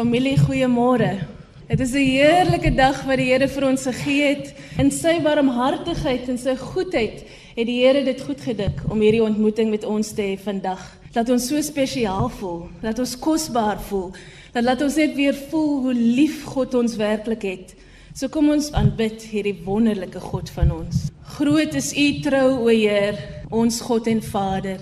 Familie, 0.00 0.38
goeiemôre. 0.40 1.26
Dit 1.68 1.80
is 1.80 1.92
'n 1.92 1.98
heerlike 1.98 2.74
dag 2.74 3.04
wat 3.04 3.18
die 3.18 3.32
Here 3.32 3.48
vir 3.48 3.64
ons 3.68 3.82
gegee 3.82 4.34
het. 4.34 4.54
In 4.78 4.90
sy 4.90 5.20
barmhartigheid 5.20 6.28
en 6.28 6.38
sy 6.38 6.56
goedheid 6.56 7.24
het 7.56 7.66
die 7.66 7.84
Here 7.84 8.04
dit 8.04 8.20
goed 8.20 8.40
gedik 8.40 8.80
om 8.88 9.00
hierdie 9.00 9.22
ontmoeting 9.22 9.70
met 9.70 9.84
ons 9.84 10.12
te 10.12 10.22
hê 10.22 10.38
vandag. 10.38 10.80
Laat 11.14 11.28
ons 11.28 11.48
so 11.48 11.60
spesiaal 11.60 12.30
voel, 12.30 12.70
laat 12.82 12.98
ons 12.98 13.18
kosbaar 13.18 13.78
voel. 13.80 14.12
Dat 14.52 14.64
laat 14.64 14.82
ons 14.82 14.96
net 14.96 15.14
weer 15.14 15.34
voel 15.34 15.82
hoe 15.82 15.94
lief 15.94 16.44
God 16.44 16.74
ons 16.74 16.96
werklik 16.96 17.42
het. 17.42 17.74
So 18.14 18.28
kom 18.28 18.48
ons 18.48 18.72
aanbid 18.72 19.22
hierdie 19.22 19.60
wonderlike 19.64 20.20
God 20.20 20.50
van 20.50 20.70
ons. 20.70 21.10
Groot 21.22 21.74
is 21.74 21.92
U 21.92 22.20
trou, 22.20 22.64
o 22.64 22.68
Heer, 22.68 23.18
ons 23.50 23.80
God 23.80 24.06
en 24.06 24.22
Vader. 24.22 24.78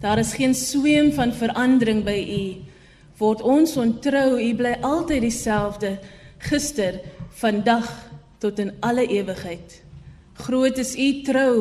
Daar 0.00 0.18
is 0.18 0.34
geen 0.34 0.54
sweem 0.54 1.12
van 1.12 1.32
verandering 1.32 2.04
by 2.04 2.18
U 2.22 2.67
word 3.18 3.42
ons 3.42 3.76
ontrou, 3.76 4.38
U 4.38 4.50
bly 4.54 4.76
altyd 4.86 5.24
dieselfde, 5.26 5.96
gister, 6.48 7.00
vandag 7.40 7.88
tot 8.38 8.58
in 8.62 8.72
alle 8.80 9.06
ewigheid. 9.06 9.80
Groot 10.38 10.78
is 10.78 10.94
U 10.94 11.08
trou 11.26 11.54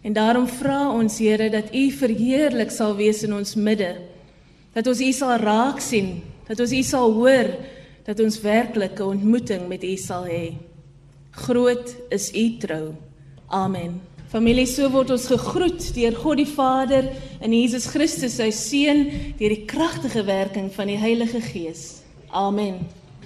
en 0.00 0.16
daarom 0.16 0.46
vra 0.48 0.88
ons 0.92 1.18
Here 1.20 1.50
dat 1.52 1.74
U 1.76 1.90
verheerlik 1.92 2.72
sal 2.72 2.96
wees 2.96 3.22
in 3.26 3.34
ons 3.36 3.54
midde. 3.54 3.92
Dat 4.72 4.86
ons 4.88 5.00
U 5.00 5.12
sal 5.12 5.36
raak 5.42 5.80
sien, 5.84 6.22
dat 6.48 6.60
ons 6.60 6.72
U 6.72 6.82
sal 6.86 7.12
hoor, 7.12 7.52
dat 8.06 8.20
ons 8.20 8.40
werklike 8.40 9.04
ontmoeting 9.04 9.68
met 9.68 9.84
U 9.84 9.96
sal 10.00 10.24
hê. 10.30 10.44
Groot 11.44 11.92
is 12.10 12.30
U 12.32 12.46
trou. 12.62 12.84
Amen. 13.50 14.00
Familie, 14.30 14.62
so 14.70 14.86
word 14.94 15.10
ons 15.10 15.24
gegroet 15.26 15.88
deur 15.96 16.14
God 16.14 16.38
die 16.38 16.46
Vader 16.46 17.08
en 17.42 17.50
Jesus 17.50 17.88
Christus 17.90 18.36
sy 18.38 18.52
seun 18.54 19.08
deur 19.40 19.50
die 19.50 19.64
kragtige 19.66 20.22
werking 20.28 20.68
van 20.70 20.86
die 20.86 20.98
Heilige 21.02 21.40
Gees. 21.42 22.04
Amen. 22.30 22.84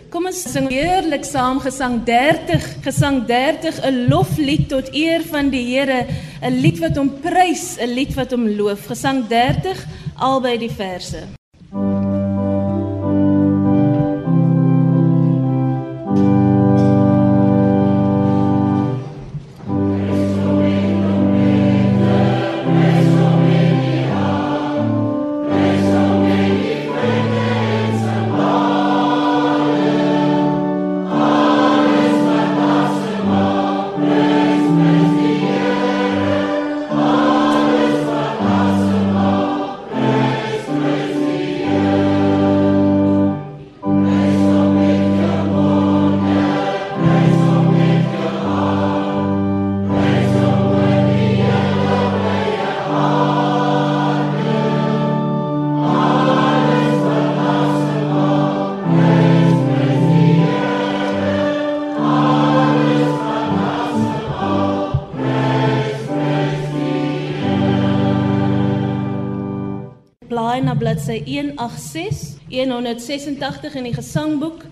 Kom 0.08 0.30
ons 0.30 0.40
sing 0.48 0.70
heerlik 0.72 1.28
saam 1.28 1.60
gesang 1.60 1.98
30, 2.08 2.64
gesang 2.86 3.20
30, 3.28 3.84
'n 3.84 4.08
loflied 4.08 4.70
tot 4.72 4.88
eer 4.96 5.20
van 5.28 5.52
die 5.52 5.64
Here, 5.74 6.08
'n 6.40 6.60
lied 6.64 6.80
wat 6.80 6.96
hom 6.96 7.12
prys, 7.20 7.76
'n 7.76 7.92
lied 7.92 8.14
wat 8.16 8.32
hom 8.32 8.48
loof. 8.48 8.86
Gesang 8.88 9.28
30 9.28 9.84
albei 10.16 10.56
die 10.56 10.72
verse. 10.72 11.43
Bladsy 71.14 71.22
186 71.24 72.38
186 72.48 73.74
in 73.74 73.84
die 73.84 73.94
gesangboek. 73.94 74.64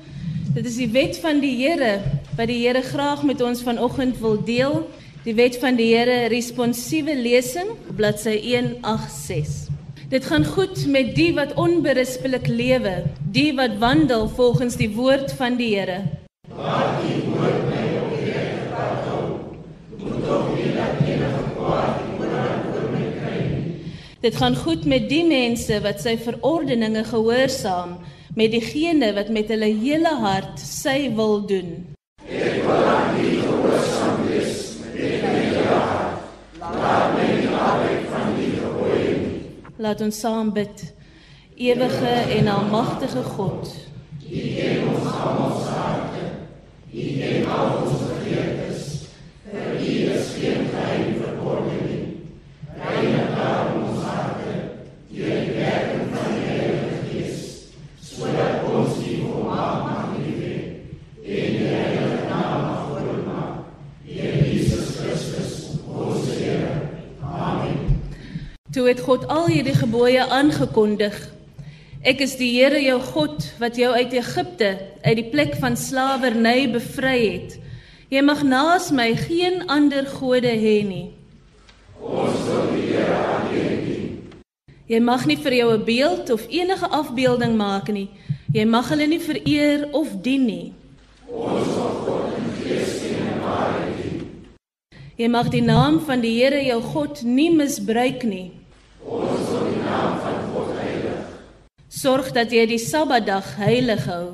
Dit 0.55 0.67
is 0.67 0.77
die 0.77 0.91
wet 0.91 1.19
van 1.23 1.41
die 1.41 1.55
Here 1.57 2.01
wat 2.37 2.49
die 2.49 2.67
Here 2.67 2.83
graag 2.83 3.23
met 3.23 3.41
ons 3.41 3.63
vanoggend 3.63 4.19
wil 4.21 4.43
deel. 4.45 4.89
Die 5.25 5.35
wet 5.35 5.59
van 5.59 5.77
die 5.77 5.95
Here 5.95 6.29
responsiewe 6.33 7.15
lesing 7.15 7.71
bladsy 7.97 8.39
186. 8.43 9.71
Dit 10.11 10.27
gaan 10.29 10.45
goed 10.45 10.87
met 10.87 11.15
die 11.17 11.33
wat 11.35 11.55
onberispelik 11.55 12.47
lewe, 12.47 13.05
die 13.33 13.55
wat 13.57 13.79
wandel 13.81 14.29
volgens 14.29 14.77
die 14.77 14.91
woord 14.93 15.33
van 15.33 15.57
die 15.57 15.77
Here. 15.77 16.03
Laat 16.57 17.01
die 17.07 17.23
woord 17.31 17.65
my 17.71 17.87
op 18.03 18.13
die 18.13 18.29
regte 18.29 18.69
pad 18.75 19.09
hou. 19.09 19.25
Moet 19.97 20.25
tog 20.27 20.53
nie 20.59 20.75
dat 20.77 21.07
enige 21.07 21.47
kwaad 21.57 22.03
Dit 24.23 24.37
gaan 24.37 24.57
goed 24.57 24.85
met 24.85 25.09
die 25.11 25.25
mense 25.27 25.81
wat 25.83 25.99
sy 25.99 26.13
verordeninge 26.15 27.01
gehoorsaam, 27.09 27.97
met 28.39 28.53
diegene 28.55 29.09
wat 29.17 29.33
met 29.35 29.49
hulle 29.51 29.67
hele 29.81 30.13
hart 30.23 30.63
sy 30.63 31.09
wil 31.17 31.41
doen. 31.51 31.73
Ek 32.23 32.61
wil 32.63 32.85
aan 32.87 33.19
U 33.19 33.33
gehoorsaam 33.41 34.23
wees 34.29 34.61
met 34.85 34.95
my 35.25 35.33
hele 35.41 35.65
hart. 35.67 36.31
Laat 36.63 37.17
my 37.17 37.27
nie 37.33 37.51
afwyk 37.67 38.07
van 38.13 38.31
U 38.39 38.47
gebooie 38.61 39.11
nie. 39.25 39.43
Laat 39.83 40.07
ons 40.07 40.23
saam 40.23 40.55
bid. 40.55 40.87
Ewige 41.59 42.15
en 42.39 42.55
almagtige 42.55 43.27
God, 43.35 43.75
U 44.23 44.47
ken 44.55 44.89
ons 44.95 45.13
almal 45.19 45.59
se 45.65 45.79
harte. 45.83 46.29
U 46.95 47.11
ken 47.19 47.51
al 47.59 47.75
ons 47.83 48.07
begeertes. 48.07 48.87
Vir 49.51 49.71
U 49.75 50.01
is 50.15 50.35
geen 50.39 50.71
geheim 50.71 51.19
verborge 51.19 51.81
nie. 51.91 52.03
Reinig 52.79 53.35
daarom 53.35 53.83
deur 55.13 55.45
die 55.45 55.55
werking 55.55 56.09
van 56.15 56.31
die 56.35 56.47
Heilige 56.49 57.01
Gees, 57.11 57.41
sodat 58.01 58.65
ons 58.73 58.97
die 59.05 59.19
volmaak 59.21 59.85
mag 59.85 60.15
liefhê 60.17 60.55
en 61.23 61.59
die 61.59 61.69
Heilige 61.69 62.23
Naam 62.31 62.65
mag 62.67 62.87
groot 62.89 63.27
maak. 63.27 63.59
Deur 64.07 64.41
Jesus 64.49 64.97
Christus, 64.97 65.53
ons 65.87 66.33
Here. 66.33 66.73
Amen. 67.21 68.01
Toe 68.73 68.87
het 68.89 69.03
God 69.05 69.27
al 69.29 69.51
hierdie 69.53 69.75
gebooie 69.77 70.23
aangekondig. 70.33 71.17
Ek 72.09 72.23
is 72.25 72.39
die 72.41 72.55
Here 72.55 72.79
jou 72.81 72.97
God 73.05 73.45
wat 73.61 73.77
jou 73.77 73.91
uit 73.93 74.15
Egipte, 74.17 74.71
uit 75.05 75.19
die 75.19 75.27
plek 75.29 75.59
van 75.61 75.77
slawerny 75.77 76.71
bevry 76.73 77.19
het. 77.21 77.59
Jy 78.09 78.23
mag 78.25 78.41
naas 78.49 78.89
my 78.89 79.11
geen 79.27 79.67
ander 79.69 80.09
gode 80.09 80.49
hê 80.49 80.79
nie. 80.89 81.11
Ons 82.01 82.39
wil 82.47 82.71
die 82.73 82.87
Here 82.95 83.19
aanbid. 83.35 84.41
Jy 84.89 85.03
mag 85.05 85.27
nie 85.29 85.37
vir 85.37 85.55
jou 85.59 85.69
'n 85.77 85.85
beeld 85.85 86.31
of 86.31 86.49
enige 86.49 86.89
afbeelding 86.89 87.55
maak 87.57 87.93
nie. 87.93 88.09
Jy 88.55 88.65
mag 88.65 88.89
hulle 88.89 89.07
nie 89.07 89.21
vereer 89.21 89.89
of 89.93 90.09
dien 90.23 90.47
nie. 90.47 90.73
Ons 91.29 91.69
sal 91.75 91.93
God 92.09 92.33
in 92.41 92.49
gees 92.65 93.05
en 93.21 93.37
waarheid 93.45 94.01
dien. 94.01 94.25
Jy 95.17 95.29
mag 95.29 95.49
die 95.49 95.63
naam 95.63 96.01
van 96.01 96.21
die 96.21 96.41
Here 96.41 96.65
jou 96.65 96.81
God 96.81 97.23
nie 97.23 97.51
misbruik 97.53 98.25
nie. 98.25 98.62
Ons 99.07 99.47
sal 99.49 99.65
die 99.71 99.81
naam 99.83 100.19
van 100.25 100.39
God 100.53 100.75
heilig. 100.81 101.25
Sorg 101.89 102.33
dat 102.37 102.53
jy 102.53 102.67
die 102.71 102.83
Sabbatdag 102.83 103.55
heilig 103.61 104.07
hou. 104.11 104.27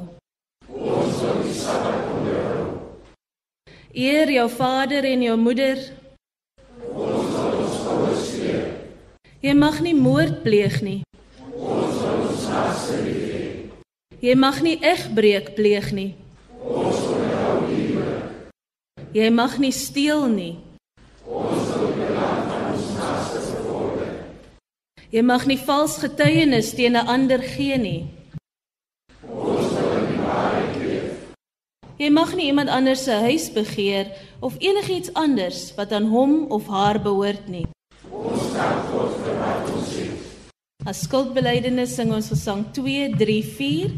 Ons 0.69 1.15
sal 1.20 1.41
die 1.44 1.55
Sabbat 1.55 2.12
onderhou. 2.17 2.67
Eer 3.93 4.31
jou 4.31 4.49
vader 4.53 5.05
en 5.09 5.23
jou 5.23 5.37
moeder. 5.41 5.81
Jy 9.38 9.53
mag 9.55 9.76
nie 9.87 9.94
moord 9.94 10.41
pleeg 10.43 10.81
nie. 10.82 11.00
Ons 11.55 12.00
sal 12.00 12.17
ons 12.26 12.47
naaste 12.50 12.97
lief 13.05 13.26
hê. 13.31 13.43
Jy 14.19 14.32
mag 14.35 14.56
nie 14.67 14.75
egbreek 14.82 15.53
pleeg 15.55 15.93
nie. 15.94 16.09
Ons 16.59 17.05
onderhou 17.06 17.61
liefde. 17.69 18.17
Jy 19.15 19.29
mag 19.31 19.55
nie 19.62 19.70
steel 19.70 20.26
nie. 20.32 20.56
Ons 21.23 21.70
sal 21.70 21.87
die 21.87 22.00
belang 22.00 22.43
van 22.50 22.67
ons 22.73 22.88
naaste 22.97 23.44
bevorder. 23.47 24.11
Jy 25.08 25.22
mag 25.25 25.46
nie 25.49 25.56
vals 25.56 25.94
getuienis 26.02 26.75
teen 26.76 26.93
'n 26.93 27.08
ander 27.08 27.40
gee 27.40 27.78
nie. 27.78 28.06
Ons 29.25 29.72
sal 29.72 30.05
die 30.05 30.20
waarheid 30.20 30.76
leef. 30.84 31.12
Jy 31.96 32.10
mag 32.10 32.34
nie 32.34 32.46
iemand 32.46 32.69
anders 32.69 33.05
se 33.05 33.12
huis 33.12 33.49
begeer 33.52 34.12
of 34.40 34.60
enigiets 34.60 35.14
anders 35.14 35.72
wat 35.76 35.93
aan 35.93 36.08
hom 36.12 36.46
of 36.52 36.66
haar 36.66 37.00
behoort 37.00 37.49
nie. 37.49 37.66
Ons 38.10 38.52
dank 38.52 38.84
God 38.93 39.16
vir 39.25 39.34
wat 39.40 39.70
ons 39.72 39.88
sê. 39.96 40.06
As 40.84 41.00
skuldbelydenis 41.00 41.94
sing 41.94 42.12
ons 42.12 42.28
gesang 42.28 42.66
234, 42.72 43.93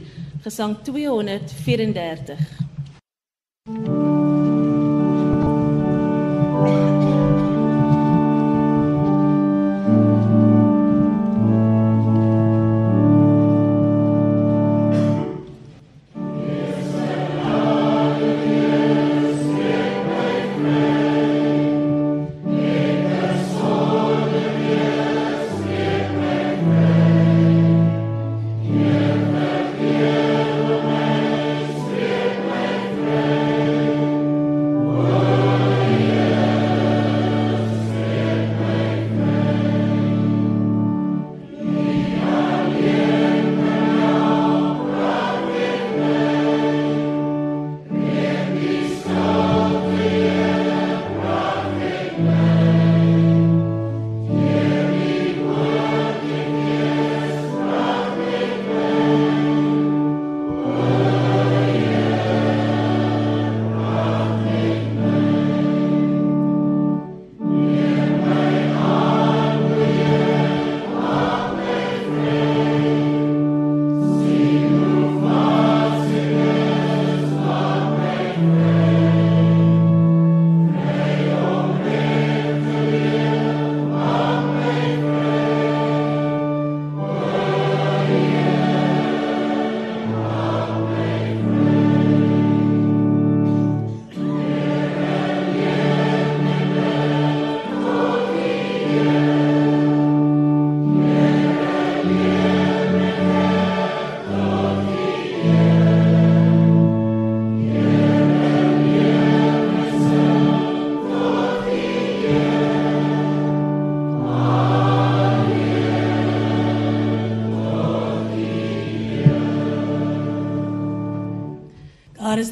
gesang 0.44 0.76
234. 0.84 2.38
is 6.66 7.09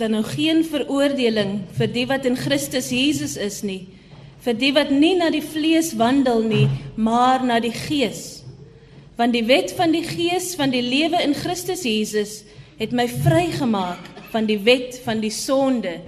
dan 0.08 0.22
nou 0.22 0.24
geen 0.24 0.62
veroordeling 0.64 1.50
vir 1.76 1.88
die 1.92 2.06
wat 2.08 2.24
in 2.24 2.36
Christus 2.36 2.86
Jesus 2.94 3.34
is 3.36 3.58
nie, 3.60 3.82
vir 4.40 4.54
die 4.56 4.70
wat 4.72 4.88
nie 4.88 5.12
na 5.18 5.28
die 5.28 5.42
vlees 5.44 5.90
wandel 6.00 6.40
nie, 6.48 6.64
maar 6.96 7.44
na 7.44 7.58
die 7.60 7.74
Gees. 7.74 8.40
Want 9.20 9.36
die 9.36 9.44
wet 9.44 9.74
van 9.76 9.92
die 9.92 10.04
Gees 10.06 10.54
van 10.56 10.72
die 10.72 10.80
lewe 10.80 11.20
in 11.20 11.36
Christus 11.36 11.84
Jesus 11.84 12.38
het 12.80 12.96
my 12.96 13.04
vrygemaak 13.10 14.08
van 14.32 14.48
die 14.48 14.56
wet 14.64 14.96
van 15.04 15.20
die 15.20 15.34
sonde 15.34 15.98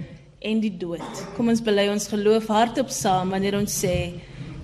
en 0.41 0.65
die 0.65 0.73
dood. 0.81 1.25
Kom 1.37 1.53
ons 1.53 1.61
bely 1.61 1.91
ons 1.93 2.09
geloof 2.09 2.49
hardop 2.49 2.89
saam 2.89 3.35
wanneer 3.35 3.59
ons 3.59 3.81
sê 3.85 4.15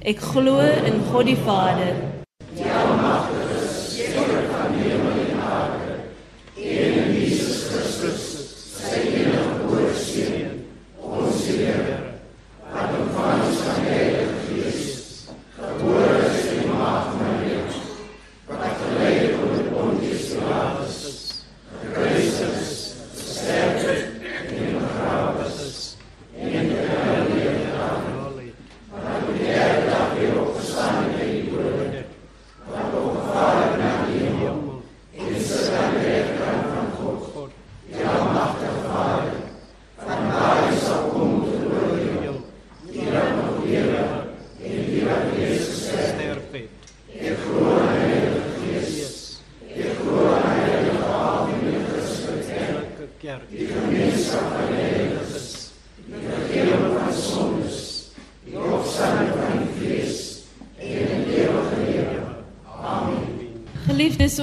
ek 0.01 0.23
glo 0.33 0.63
in 0.65 1.03
God 1.11 1.29
die 1.29 1.37
Vader. 1.45 1.93
Ja, 2.57 2.87
Geliefdes, 63.87 64.39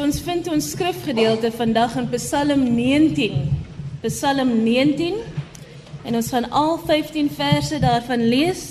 ons 0.55 0.71
skrifgedeelte 0.71 1.49
vandag 1.51 1.97
in 1.99 2.05
Psalm 2.13 2.61
19. 2.77 3.49
Psalm 4.05 4.53
19 4.63 5.17
en 6.07 6.15
ons 6.15 6.29
gaan 6.31 6.47
al 6.55 6.77
15 6.79 7.31
verse 7.35 7.81
daarvan 7.83 8.23
lees. 8.31 8.63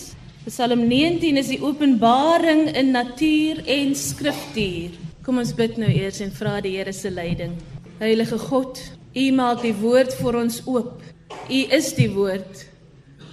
Psalm 0.45 0.85
19 0.87 1.41
is 1.41 1.51
die 1.51 1.59
openbaring 1.59 2.69
in 2.71 2.93
natuur 2.95 3.59
en 3.67 3.91
skriftuur. 3.99 4.95
Kom 5.27 5.43
ons 5.43 5.51
bid 5.57 5.75
nou 5.81 5.91
eers 5.91 6.21
en 6.23 6.31
vra 6.31 6.61
die 6.63 6.77
Here 6.77 6.95
se 6.95 7.11
leiding. 7.11 7.57
Heilige 7.99 8.39
God, 8.39 8.79
U 9.11 9.27
maak 9.35 9.65
die 9.65 9.75
woord 9.75 10.15
vir 10.23 10.39
ons 10.39 10.63
oop. 10.63 11.01
U 11.51 11.61
is 11.67 11.91
die 11.99 12.11
woord. 12.15 12.63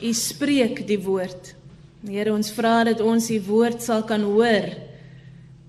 U 0.03 0.11
spreek 0.11 0.89
die 0.91 0.99
woord. 0.99 1.55
Here, 2.03 2.33
ons 2.35 2.51
vra 2.57 2.81
dat 2.89 2.99
ons 3.05 3.31
U 3.31 3.43
woord 3.47 3.85
sal 3.85 4.03
kan 4.09 4.27
hoor, 4.27 4.73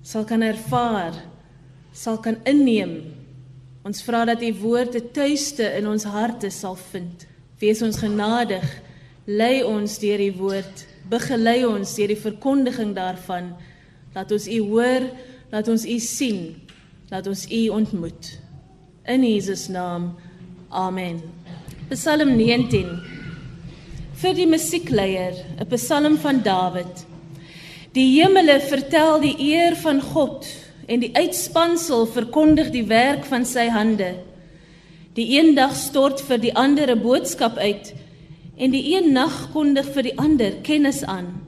sal 0.01 0.25
kan 0.25 0.41
ervaar 0.41 1.27
sal 1.93 2.19
kan 2.19 2.37
inneem. 2.47 3.01
Ons 3.83 4.03
vra 4.05 4.25
dat 4.25 4.41
u 4.41 4.53
woord 4.61 4.95
'n 4.95 5.11
tuiste 5.13 5.65
in 5.77 5.87
ons 5.87 6.03
harte 6.03 6.49
sal 6.49 6.75
vind. 6.75 7.27
Wees 7.59 7.81
ons 7.81 7.97
genadig. 7.97 8.81
Lei 9.25 9.63
ons 9.63 9.99
deur 9.99 10.17
die 10.17 10.33
woord. 10.33 10.85
Begelei 11.09 11.65
ons 11.65 11.95
deur 11.95 12.07
die 12.07 12.23
verkondiging 12.23 12.95
daarvan. 12.95 13.55
Laat 14.15 14.31
ons 14.31 14.47
u 14.47 14.59
hoor, 14.59 15.09
laat 15.51 15.67
ons 15.67 15.85
u 15.85 15.99
sien, 15.99 16.55
laat 17.09 17.27
ons 17.27 17.45
u 17.51 17.69
ontmoet. 17.69 18.39
In 19.05 19.23
Jesus 19.23 19.67
naam. 19.67 20.15
Amen. 20.69 21.21
Psalm 21.89 22.35
19. 22.37 22.99
Vir 24.13 24.33
die 24.33 24.47
musiekleier, 24.47 25.33
'n 25.59 25.67
psalm 25.67 26.17
van 26.17 26.41
Dawid. 26.43 27.05
Die 27.93 28.21
hemele 28.21 28.59
vertel 28.59 29.19
die 29.19 29.35
eer 29.39 29.75
van 29.75 30.01
God 30.01 30.45
en 30.87 30.99
die 30.99 31.15
uitspansel 31.15 32.05
verkondig 32.07 32.71
die 32.71 32.85
werk 32.87 33.25
van 33.25 33.45
sy 33.45 33.67
hande. 33.69 34.15
Die 35.13 35.27
een 35.37 35.55
dag 35.55 35.75
stort 35.75 36.21
vir 36.21 36.39
die 36.39 36.55
ander 36.55 36.89
'n 36.91 37.01
boodskap 37.01 37.57
uit 37.57 37.93
en 38.57 38.71
die 38.71 38.95
een 38.95 39.11
nag 39.13 39.51
kondig 39.53 39.87
vir 39.93 40.03
die 40.03 40.17
ander 40.17 40.51
kennis 40.63 41.03
aan. 41.03 41.47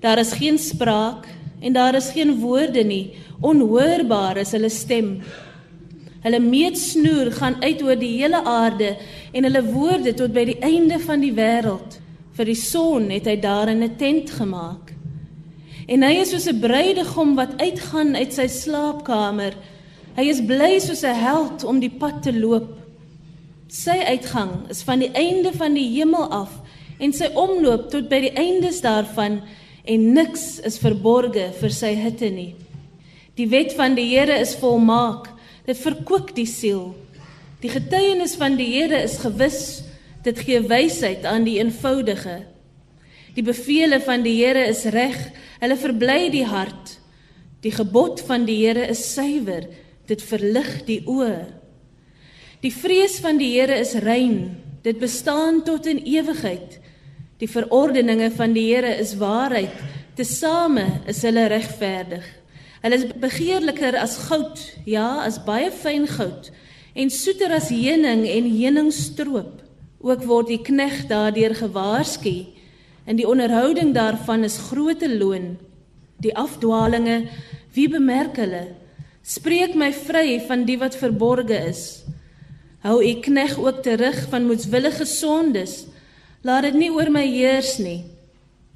Daar 0.00 0.18
is 0.18 0.32
geen 0.32 0.58
spraak 0.58 1.26
en 1.60 1.72
daar 1.72 1.94
is 1.94 2.10
geen 2.10 2.40
woorde 2.40 2.84
nie, 2.84 3.14
onhoorbaar 3.40 4.36
is 4.36 4.52
hulle 4.52 4.68
stem. 4.68 5.22
Hulle 6.20 6.40
meetsnoer 6.40 7.32
gaan 7.32 7.62
uit 7.62 7.82
oor 7.82 7.96
die 7.96 8.16
hele 8.20 8.44
aarde 8.44 8.96
en 9.32 9.44
hulle 9.44 9.62
woorde 9.62 10.14
tot 10.14 10.32
by 10.32 10.44
die 10.44 10.60
einde 10.60 10.98
van 10.98 11.20
die 11.20 11.32
wêreld. 11.32 12.00
Vir 12.34 12.44
die 12.44 12.58
son 12.58 13.10
het 13.10 13.26
hy 13.26 13.36
daarin 13.36 13.82
'n 13.82 13.96
tent 13.96 14.30
gemaak. 14.30 14.93
En 15.86 16.02
hy 16.02 16.14
is 16.22 16.30
soos 16.32 16.46
'n 16.48 16.60
bruidegom 16.60 17.34
wat 17.36 17.60
uitgaan 17.60 18.16
uit 18.16 18.32
sy 18.32 18.46
slaapkamer. 18.48 19.54
Hy 20.16 20.24
is 20.30 20.40
bly 20.40 20.78
soos 20.80 21.04
'n 21.04 21.14
held 21.14 21.64
om 21.64 21.80
die 21.80 21.90
pad 21.90 22.22
te 22.22 22.32
loop. 22.32 22.78
Sy 23.68 23.98
uitgang 24.06 24.70
is 24.70 24.82
van 24.82 24.98
die 24.98 25.10
einde 25.12 25.52
van 25.52 25.74
die 25.74 25.88
hemel 25.98 26.30
af 26.30 26.50
en 26.98 27.12
sy 27.12 27.26
omloop 27.34 27.90
tot 27.90 28.08
by 28.08 28.20
die 28.20 28.36
eindes 28.36 28.80
daarvan 28.80 29.42
en 29.84 30.12
niks 30.12 30.60
is 30.64 30.78
verborge 30.78 31.52
vir 31.60 31.70
sy 31.70 31.94
hitte 31.94 32.30
nie. 32.30 32.54
Die 33.34 33.48
wet 33.48 33.74
van 33.74 33.94
die 33.94 34.06
Here 34.14 34.38
is 34.38 34.54
volmaak. 34.54 35.28
Dit 35.66 35.76
verkoop 35.76 36.34
die 36.34 36.46
siel. 36.46 36.94
Die 37.60 37.68
getuienis 37.68 38.36
van 38.36 38.56
die 38.56 38.70
Here 38.72 39.02
is 39.02 39.18
gewis. 39.18 39.82
Dit 40.22 40.38
gee 40.38 40.60
wysheid 40.60 41.24
aan 41.24 41.44
die 41.44 41.58
eenvoudige. 41.58 42.53
Die 43.34 43.42
beveel 43.42 43.98
van 44.04 44.22
die 44.22 44.36
Here 44.38 44.62
is 44.70 44.84
reg 44.94 45.18
Hulle 45.64 45.76
verbly 45.80 46.28
die 46.30 46.44
hart. 46.44 46.98
Die 47.64 47.72
gebod 47.72 48.20
van 48.28 48.44
die 48.44 48.60
Here 48.66 48.84
is 48.90 49.00
suiwer. 49.14 49.64
Dit 50.06 50.22
verlig 50.22 50.70
die 50.84 51.00
oë. 51.08 51.46
Die 52.60 52.72
vrees 52.72 53.16
van 53.24 53.40
die 53.40 53.54
Here 53.54 53.78
is 53.80 53.94
rein. 54.04 54.60
Dit 54.84 55.00
bestaan 55.00 55.62
tot 55.64 55.88
in 55.88 56.02
ewigheid. 56.04 56.78
Die 57.40 57.48
verordeninge 57.48 58.28
van 58.36 58.52
die 58.52 58.66
Here 58.68 58.92
is 59.00 59.16
waarheid. 59.20 59.72
Tesame 60.18 61.00
is 61.08 61.22
hulle 61.24 61.48
regverdig. 61.50 62.26
Hulle 62.84 63.00
is 63.00 63.08
begeerliker 63.16 63.96
as 63.96 64.18
goud, 64.28 64.60
ja, 64.84 65.24
as 65.24 65.40
baie 65.46 65.72
fyn 65.72 66.04
goud 66.10 66.52
en 66.94 67.10
soeter 67.10 67.50
as 67.56 67.72
heuning 67.74 68.22
en 68.28 68.44
heuningstroop. 68.46 69.62
Ook 70.04 70.26
word 70.28 70.52
die 70.52 70.60
knegt 70.62 71.08
daardeur 71.10 71.56
gewaarsku 71.58 72.36
En 73.04 73.16
die 73.16 73.28
onderhouding 73.28 73.92
daarvan 73.94 74.44
is 74.44 74.58
groote 74.70 75.08
loon. 75.16 75.56
Die 76.16 76.32
afdwalinge, 76.36 77.24
wie 77.76 77.88
bemerk 77.88 78.38
hulle? 78.40 78.68
Spreek 79.24 79.74
my 79.76 79.90
vry 79.92 80.38
van 80.48 80.64
die 80.68 80.78
wat 80.80 80.96
verborge 80.96 81.58
is. 81.68 82.04
Hou 82.84 82.98
u 83.00 83.12
knegg 83.24 83.58
ook 83.60 83.82
terug 83.82 84.18
van 84.28 84.48
moedswillige 84.48 85.04
sondes. 85.08 85.86
Laat 86.44 86.68
dit 86.68 86.76
nie 86.82 86.90
oor 86.92 87.08
my 87.12 87.24
heers 87.24 87.78
nie. 87.80 88.04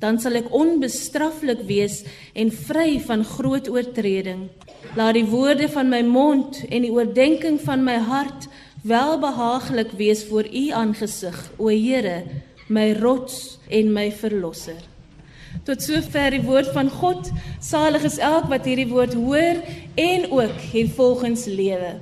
Dan 0.00 0.20
sal 0.22 0.38
ek 0.38 0.52
onbestraflik 0.54 1.64
wees 1.68 2.04
en 2.32 2.52
vry 2.54 3.00
van 3.04 3.24
groot 3.26 3.68
oortreding. 3.68 4.46
Laat 4.96 5.18
die 5.18 5.26
woorde 5.28 5.68
van 5.68 5.90
my 5.90 6.00
mond 6.06 6.62
en 6.68 6.84
die 6.86 6.92
oordeenking 6.94 7.58
van 7.60 7.82
my 7.84 7.98
hart 8.08 8.46
welbehaaglik 8.88 9.90
wees 9.98 10.22
voor 10.28 10.46
u 10.46 10.68
aangesig, 10.70 11.36
o 11.58 11.68
Here, 11.68 12.22
my 12.68 12.92
rots 13.00 13.58
en 13.68 13.92
my 13.92 14.10
verlosser. 14.12 14.78
Tot 15.64 15.82
sover 15.82 16.32
die 16.36 16.42
woord 16.44 16.70
van 16.74 16.90
God. 16.92 17.30
Salig 17.64 18.04
is 18.08 18.20
elk 18.22 18.48
wat 18.52 18.68
hierdie 18.68 18.88
woord 18.90 19.16
hoor 19.16 19.62
en 19.98 20.28
ook 20.30 20.60
hiervolgens 20.72 21.46
lewe. 21.48 21.96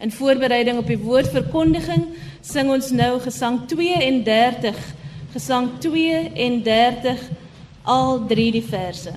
In 0.00 0.12
voorbereiding 0.12 0.78
op 0.80 0.88
die 0.88 0.98
woordverkondiging 0.98 2.06
sing 2.40 2.70
ons 2.72 2.90
nou 2.90 3.18
gesang 3.20 3.62
32. 3.70 4.78
Gesang 5.34 5.70
32 5.82 7.26
al 7.84 8.24
3 8.26 8.50
die 8.58 8.66
verse. 8.66 9.14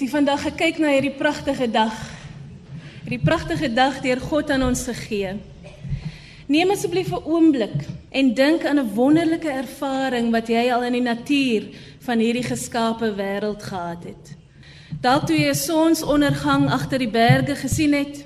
Het 0.00 0.08
jy 0.08 0.14
vandag 0.16 0.44
gekyk 0.46 0.78
na 0.80 0.94
hierdie 0.94 1.12
pragtige 1.12 1.66
dag? 1.68 1.92
Hierdie 3.02 3.20
pragtige 3.20 3.68
dag 3.68 3.98
deur 4.00 4.20
God 4.30 4.48
aan 4.54 4.62
ons 4.64 4.86
gegee. 4.88 5.34
Neem 6.48 6.70
asseblief 6.72 7.10
'n 7.12 7.20
oomblik 7.28 7.84
en 8.08 8.32
dink 8.34 8.64
aan 8.64 8.78
'n 8.78 8.94
wonderlike 8.94 9.50
ervaring 9.50 10.30
wat 10.32 10.48
jy 10.48 10.72
al 10.72 10.84
in 10.84 10.92
die 10.92 11.04
natuur 11.04 11.68
van 12.00 12.18
hierdie 12.18 12.42
geskape 12.42 13.12
wêreld 13.12 13.62
gehad 13.62 14.04
het. 14.04 14.36
Dalk 15.02 15.26
toe 15.26 15.36
jy 15.36 15.50
'n 15.50 15.54
sonsondergang 15.54 16.70
agter 16.70 16.98
die 16.98 17.12
berge 17.12 17.54
gesien 17.54 17.92
het. 17.92 18.24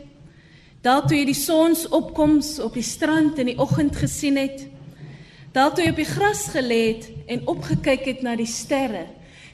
Dalk 0.80 1.08
toe 1.08 1.16
jy 1.16 1.24
die 1.24 1.34
sonsopkoms 1.34 2.60
op 2.60 2.74
die 2.74 2.82
strand 2.82 3.38
in 3.38 3.46
die 3.46 3.58
oggend 3.58 3.96
gesien 3.96 4.36
het. 4.36 4.68
Dalk 5.52 5.74
toe 5.74 5.84
jy 5.84 5.90
op 5.90 5.96
die 5.96 6.14
gras 6.14 6.48
gelê 6.54 6.94
het 6.94 7.10
en 7.26 7.46
opgekyk 7.46 8.04
het 8.04 8.22
na 8.22 8.36
die 8.36 8.46
sterre. 8.46 9.06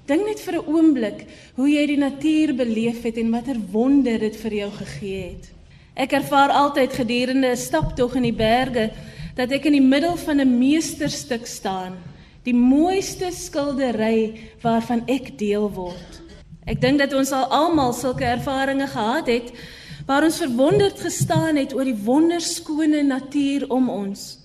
Dink 0.07 0.27
net 0.27 0.41
vir 0.41 0.55
'n 0.59 0.67
oomblik 0.67 1.27
hoe 1.57 1.69
jy 1.69 1.87
die 1.87 1.97
natuur 1.97 2.55
beleef 2.55 3.03
het 3.03 3.17
en 3.17 3.31
watter 3.31 3.57
wonder 3.73 4.19
dit 4.19 4.37
vir 4.37 4.53
jou 4.53 4.71
gegee 4.71 5.23
het. 5.23 5.51
Ek 5.97 6.13
ervaar 6.13 6.51
altyd 6.51 6.93
gedurende 6.93 7.51
'n 7.51 7.57
staptog 7.57 8.15
in 8.17 8.23
die 8.23 8.33
berge 8.33 8.91
dat 9.37 9.53
ek 9.53 9.67
in 9.67 9.73
die 9.73 9.89
middel 9.95 10.17
van 10.17 10.41
'n 10.41 10.59
meesterstuk 10.59 11.47
staan, 11.47 11.99
die 12.45 12.55
mooiste 12.55 13.31
skildery 13.33 14.35
waarvan 14.63 15.03
ek 15.07 15.39
deel 15.39 15.71
word. 15.71 16.23
Ek 16.67 16.81
dink 16.81 16.99
dat 16.99 17.13
ons 17.13 17.33
al 17.33 17.45
almal 17.51 17.93
sulke 17.93 18.25
ervarings 18.25 18.93
gehad 18.93 19.27
het 19.27 19.53
waar 20.07 20.25
ons 20.25 20.41
verwonderd 20.43 21.01
gestaan 21.01 21.57
het 21.57 21.75
oor 21.75 21.85
die 21.85 22.03
wonderskone 22.05 23.03
natuur 23.03 23.69
om 23.71 23.91
ons. 23.91 24.39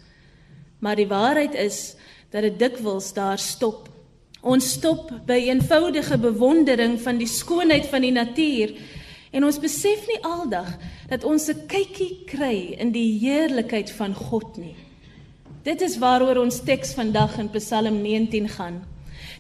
Maar 0.80 0.96
die 0.96 1.08
waarheid 1.08 1.56
is 1.56 1.96
dat 2.30 2.42
dit 2.42 2.60
dikwels 2.60 3.14
daar 3.14 3.40
stop. 3.40 3.90
Ons 4.46 4.76
stop 4.78 5.10
by 5.26 5.40
eenvoudige 5.48 6.20
bewondering 6.22 7.00
van 7.02 7.18
die 7.18 7.30
skoonheid 7.30 7.88
van 7.90 8.06
die 8.06 8.14
natuur 8.14 8.76
en 9.36 9.44
ons 9.48 9.58
besef 9.60 10.06
nie 10.08 10.20
aldag 10.22 10.70
dat 11.10 11.26
ons 11.26 11.50
'n 11.50 11.66
kykie 11.68 12.26
kry 12.30 12.78
in 12.78 12.92
die 12.92 13.18
heerlikheid 13.20 13.90
van 13.92 14.14
God 14.14 14.58
nie. 14.58 14.76
Dit 15.64 15.82
is 15.82 15.98
waaroor 15.98 16.38
ons 16.38 16.62
teks 16.62 16.94
vandag 16.94 17.40
in 17.40 17.50
Psalm 17.50 18.02
19 18.02 18.50
gaan. 18.50 18.86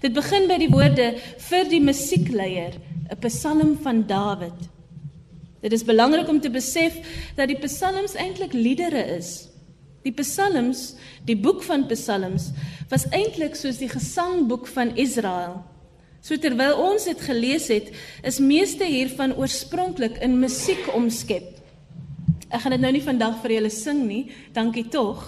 Dit 0.01 0.13
begin 0.13 0.47
by 0.47 0.57
die 0.57 0.69
woorde 0.69 1.15
vir 1.37 1.69
die 1.69 1.81
musiekleier, 1.81 2.73
'n 3.11 3.19
Psalm 3.21 3.77
van 3.83 4.07
Dawid. 4.07 4.69
Dit 5.61 5.73
is 5.73 5.83
belangrik 5.83 6.27
om 6.29 6.41
te 6.41 6.49
besef 6.49 6.93
dat 7.35 7.47
die 7.47 7.57
psalms 7.57 8.13
eintlik 8.13 8.53
liedere 8.53 9.01
is. 9.17 9.47
Die 10.05 10.13
psalms, 10.13 10.93
die 11.25 11.37
boek 11.37 11.63
van 11.65 11.87
psalms, 11.89 12.51
was 12.91 13.07
eintlik 13.09 13.57
soos 13.57 13.79
die 13.81 13.89
gesangboek 13.89 14.67
van 14.69 14.93
Israel. 15.01 15.63
So 16.21 16.37
terwyl 16.41 16.77
ons 16.81 17.07
dit 17.09 17.21
gelees 17.21 17.67
het, 17.73 17.91
is 18.25 18.41
meeste 18.41 18.85
hiervan 18.85 19.33
oorspronklik 19.37 20.19
in 20.25 20.37
musiek 20.41 20.87
omskep. 20.93 21.51
Ek 22.49 22.61
gaan 22.61 22.75
dit 22.77 22.83
nou 22.85 22.93
nie 22.93 23.03
vandag 23.05 23.41
vir 23.41 23.57
julle 23.57 23.73
sing 23.73 24.05
nie, 24.05 24.23
dankie 24.53 24.85
tog. 24.93 25.25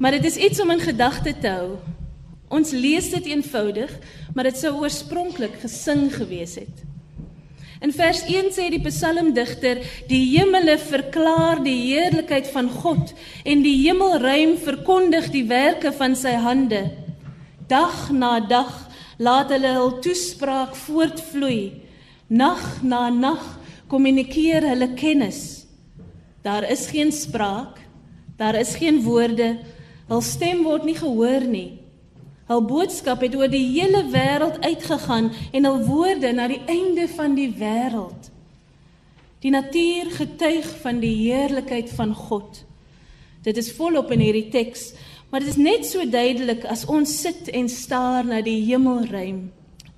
Maar 0.00 0.16
dit 0.16 0.28
is 0.28 0.38
iets 0.40 0.60
om 0.60 0.72
in 0.72 0.80
gedagte 0.80 1.34
te 1.36 1.52
hou. 1.52 1.80
Ons 2.52 2.72
lees 2.76 3.10
dit 3.12 3.32
eenvoudig, 3.32 3.92
maar 4.34 4.48
dit 4.48 4.60
sou 4.60 4.74
oorspronklik 4.80 5.56
gesing 5.64 6.08
gewees 6.14 6.56
het. 6.60 6.84
In 7.80 7.94
vers 7.96 8.20
1 8.28 8.52
sê 8.52 8.68
die 8.68 8.82
psalmdigter: 8.84 9.80
"Die 10.08 10.36
hemele 10.36 10.76
verklaar 10.78 11.62
die 11.64 11.94
heerlikheid 11.94 12.50
van 12.52 12.68
God 12.68 13.14
en 13.44 13.62
die 13.64 13.76
hemelruim 13.86 14.58
verkondig 14.60 15.30
die 15.32 15.46
werke 15.48 15.92
van 15.92 16.14
sy 16.14 16.34
hande. 16.36 16.90
Dag 17.68 18.10
na 18.12 18.40
dag 18.40 18.90
laat 19.16 19.48
hulle 19.48 19.72
hul 19.78 19.96
toespraak 20.04 20.76
voortvloei. 20.76 21.72
Nag 22.28 22.82
na 22.82 23.08
nag 23.08 23.40
kommunikeer 23.88 24.68
hulle 24.68 24.92
kennis. 24.94 25.64
Daar 26.44 26.68
is 26.68 26.86
geen 26.92 27.12
spraak, 27.12 27.80
daar 28.36 28.54
is 28.60 28.76
geen 28.76 29.02
woorde, 29.02 29.56
hul 30.08 30.20
stem 30.20 30.64
word 30.64 30.84
nie 30.84 31.00
gehoor 31.00 31.48
nie." 31.48 31.79
Hul 32.50 32.64
boodskap 32.66 33.20
het 33.22 33.36
oor 33.38 33.50
die 33.50 33.62
hele 33.76 34.00
wêreld 34.10 34.56
uitgegaan 34.64 35.28
en 35.54 35.66
hul 35.68 35.84
woorde 35.86 36.32
na 36.34 36.48
die 36.50 36.58
einde 36.66 37.06
van 37.12 37.36
die 37.36 37.52
wêreld. 37.60 38.26
Die 39.40 39.52
natuur 39.54 40.10
getuig 40.16 40.66
van 40.82 40.98
die 40.98 41.14
heerlikheid 41.28 41.92
van 41.94 42.10
God. 42.14 42.64
Dit 43.46 43.56
is 43.56 43.70
volop 43.78 44.10
in 44.10 44.24
hierdie 44.24 44.48
teks, 44.50 44.90
maar 45.30 45.44
dit 45.44 45.54
is 45.54 45.62
net 45.62 45.86
so 45.86 46.02
duidelik 46.02 46.66
as 46.66 46.82
ons 46.90 47.12
sit 47.22 47.52
en 47.54 47.70
staar 47.70 48.26
na 48.26 48.42
die 48.42 48.58
hemelruim. 48.66 49.52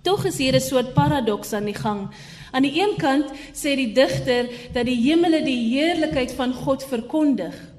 Tog 0.05 0.27
is 0.29 0.37
hier 0.37 0.55
'n 0.55 0.61
soort 0.61 0.93
paradoks 0.95 1.53
aan 1.53 1.65
die 1.65 1.81
gang. 1.81 2.11
Aan 2.53 2.63
die 2.63 2.81
een 2.83 2.97
kant 2.99 3.33
sê 3.55 3.75
die 3.75 3.93
digter 3.93 4.51
dat 4.73 4.85
die 4.85 5.01
hemele 5.01 5.43
die 5.43 5.73
heerlikheid 5.73 6.33
van 6.33 6.53
God 6.53 6.85
verkondig. 6.85 7.72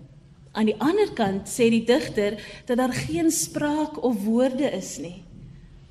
Aan 0.53 0.69
die 0.69 0.77
ander 0.77 1.09
kant 1.17 1.49
sê 1.49 1.69
die 1.73 1.83
digter 1.85 2.37
dat 2.67 2.77
daar 2.77 2.93
geen 2.93 3.31
spraak 3.33 3.97
of 4.05 4.23
woorde 4.25 4.69
is 4.69 4.97
nie. 5.01 5.23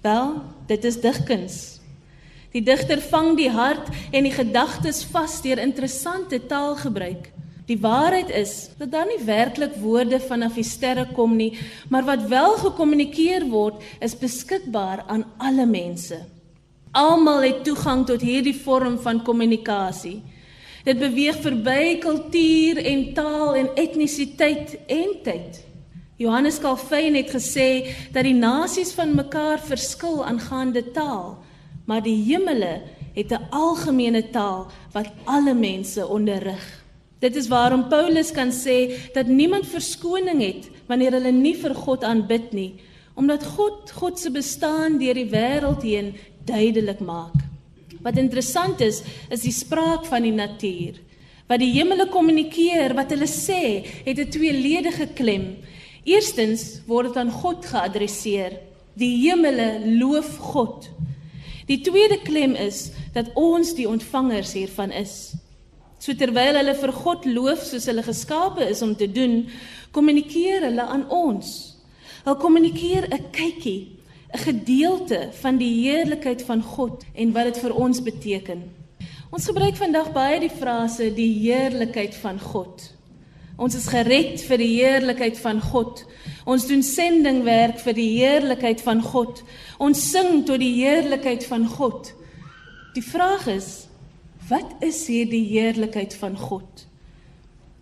Wel, 0.02 0.38
dit 0.70 0.84
is 0.84 1.00
digkuns. 1.02 1.56
Die 2.52 2.62
digter 2.62 3.00
vang 3.10 3.36
die 3.38 3.50
hart 3.50 3.88
en 4.12 4.26
die 4.26 4.34
gedagtes 4.34 5.02
vas 5.10 5.40
deur 5.42 5.58
interessante 5.62 6.38
taalgebruik. 6.46 7.30
Die 7.66 7.78
waarheid 7.80 8.30
is 8.34 8.70
dat 8.78 8.90
daar 8.92 9.06
nie 9.06 9.22
werklik 9.24 9.74
woorde 9.80 10.18
vanaf 10.20 10.58
die 10.58 10.66
sterre 10.66 11.06
kom 11.16 11.36
nie, 11.38 11.54
maar 11.88 12.04
wat 12.04 12.26
wel 12.28 12.58
gekommunikeer 12.60 13.46
word, 13.48 13.82
is 14.02 14.18
beskikbaar 14.18 15.04
aan 15.06 15.24
alle 15.38 15.66
mense. 15.66 16.18
Almal 16.92 17.46
het 17.46 17.62
toegang 17.64 18.04
tot 18.06 18.20
hierdie 18.20 18.56
vorm 18.64 18.98
van 19.00 19.22
kommunikasie. 19.24 20.18
Dit 20.82 20.98
beweeg 20.98 21.38
verby 21.38 21.98
kultuur 22.02 22.80
en 22.82 23.12
taal 23.14 23.54
en 23.54 23.68
etnisiteit 23.78 24.74
en 24.90 25.12
tyd. 25.22 25.60
Johannes 26.18 26.58
Calvin 26.58 27.14
het 27.14 27.30
gesê 27.30 27.94
dat 28.14 28.26
die 28.26 28.34
nasies 28.34 28.90
van 28.94 29.14
mekaar 29.14 29.62
verskil 29.62 30.24
aangaande 30.26 30.82
taal, 30.94 31.36
maar 31.86 32.02
die 32.02 32.18
hemele 32.26 32.82
het 33.14 33.30
'n 33.32 33.46
algemene 33.50 34.30
taal 34.30 34.66
wat 34.92 35.06
alle 35.24 35.54
mense 35.54 36.06
onderrig. 36.06 36.82
Dit 37.18 37.36
is 37.36 37.48
waarom 37.48 37.88
Paulus 37.88 38.30
kan 38.30 38.50
sê 38.50 38.98
dat 39.14 39.26
niemand 39.26 39.66
verskoning 39.66 40.40
het 40.40 40.70
wanneer 40.86 41.12
hulle 41.12 41.32
nie 41.32 41.54
vir 41.54 41.74
God 41.74 42.04
aanbid 42.04 42.52
nie, 42.52 42.74
omdat 43.14 43.44
God 43.44 43.90
God 43.90 44.18
se 44.18 44.30
bestaan 44.30 44.98
deur 44.98 45.14
die 45.14 45.30
wêreld 45.30 45.82
heen 45.82 46.14
duidelik 46.44 47.00
maak. 47.00 47.51
Wat 48.02 48.18
interessant 48.18 48.80
is, 48.80 49.02
is 49.30 49.44
die 49.46 49.54
spraak 49.54 50.06
van 50.10 50.26
die 50.26 50.34
natuur. 50.34 50.98
Wat 51.48 51.60
die 51.62 51.72
hemele 51.74 52.08
kommunikeer, 52.10 52.94
wat 52.98 53.12
hulle 53.14 53.28
sê, 53.30 53.84
het 54.06 54.18
'n 54.18 54.30
tweeledige 54.30 55.06
klem. 55.14 55.56
Eerstens 56.04 56.82
word 56.86 57.08
dit 57.08 57.16
aan 57.16 57.30
God 57.30 57.64
geadresseer. 57.64 58.58
Die 58.94 59.28
hemele 59.28 59.98
loof 59.98 60.36
God. 60.38 60.90
Die 61.66 61.80
tweede 61.80 62.18
klem 62.22 62.54
is 62.54 62.90
dat 63.14 63.30
ons 63.34 63.74
die 63.74 63.88
ontvangers 63.88 64.52
hiervan 64.52 64.90
is. 64.90 65.34
So 65.98 66.12
terwyl 66.14 66.56
hulle 66.58 66.74
vir 66.74 66.92
God 66.92 67.24
loof 67.24 67.62
soos 67.62 67.86
hulle 67.86 68.02
geskape 68.02 68.66
is 68.68 68.82
om 68.82 68.96
te 68.96 69.06
doen, 69.06 69.48
kommunikeer 69.92 70.62
hulle 70.66 70.82
aan 70.82 71.06
ons. 71.08 71.76
Hulle 72.24 72.36
kommunikeer 72.36 73.06
'n 73.06 73.30
kykie 73.30 74.01
'n 74.32 74.38
gedeelte 74.38 75.28
van 75.40 75.56
die 75.56 75.88
heerlikheid 75.88 76.42
van 76.42 76.62
God 76.62 77.04
en 77.14 77.32
wat 77.32 77.44
dit 77.44 77.58
vir 77.58 77.74
ons 77.74 78.02
beteken. 78.02 78.62
Ons 79.30 79.46
gebruik 79.46 79.76
vandag 79.76 80.12
baie 80.12 80.40
die 80.40 80.52
frase 80.52 81.14
die 81.14 81.32
heerlikheid 81.40 82.14
van 82.14 82.40
God. 82.40 82.82
Ons 83.56 83.74
is 83.74 83.86
gered 83.86 84.40
vir 84.48 84.58
die 84.58 84.72
heerlikheid 84.80 85.38
van 85.38 85.60
God. 85.60 86.04
Ons 86.44 86.66
doen 86.66 86.82
sendingwerk 86.82 87.78
vir 87.84 87.94
die 87.94 88.08
heerlikheid 88.18 88.80
van 88.80 89.02
God. 89.02 89.42
Ons 89.78 90.10
sing 90.10 90.42
tot 90.48 90.58
die 90.58 90.74
heerlikheid 90.80 91.44
van 91.46 91.68
God. 91.68 92.14
Die 92.96 93.04
vraag 93.04 93.46
is, 93.52 93.86
wat 94.48 94.80
is 94.80 95.06
hierdie 95.06 95.44
heerlikheid 95.52 96.14
van 96.14 96.36
God? 96.36 96.86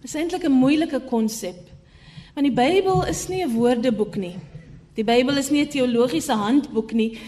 Dit 0.00 0.10
is 0.10 0.14
eintlik 0.14 0.44
'n 0.44 0.52
moeilike 0.52 1.00
konsep. 1.00 1.70
Want 2.34 2.46
die 2.46 2.54
Bybel 2.54 3.06
is 3.06 3.28
nie 3.28 3.44
'n 3.44 3.54
woordeboek 3.54 4.16
nie. 4.16 4.36
Die 5.00 5.06
Bybel 5.08 5.38
is 5.40 5.48
nie 5.48 5.62
'n 5.64 5.72
teologiese 5.72 6.34
handboek 6.36 6.92
nie, 6.92 7.18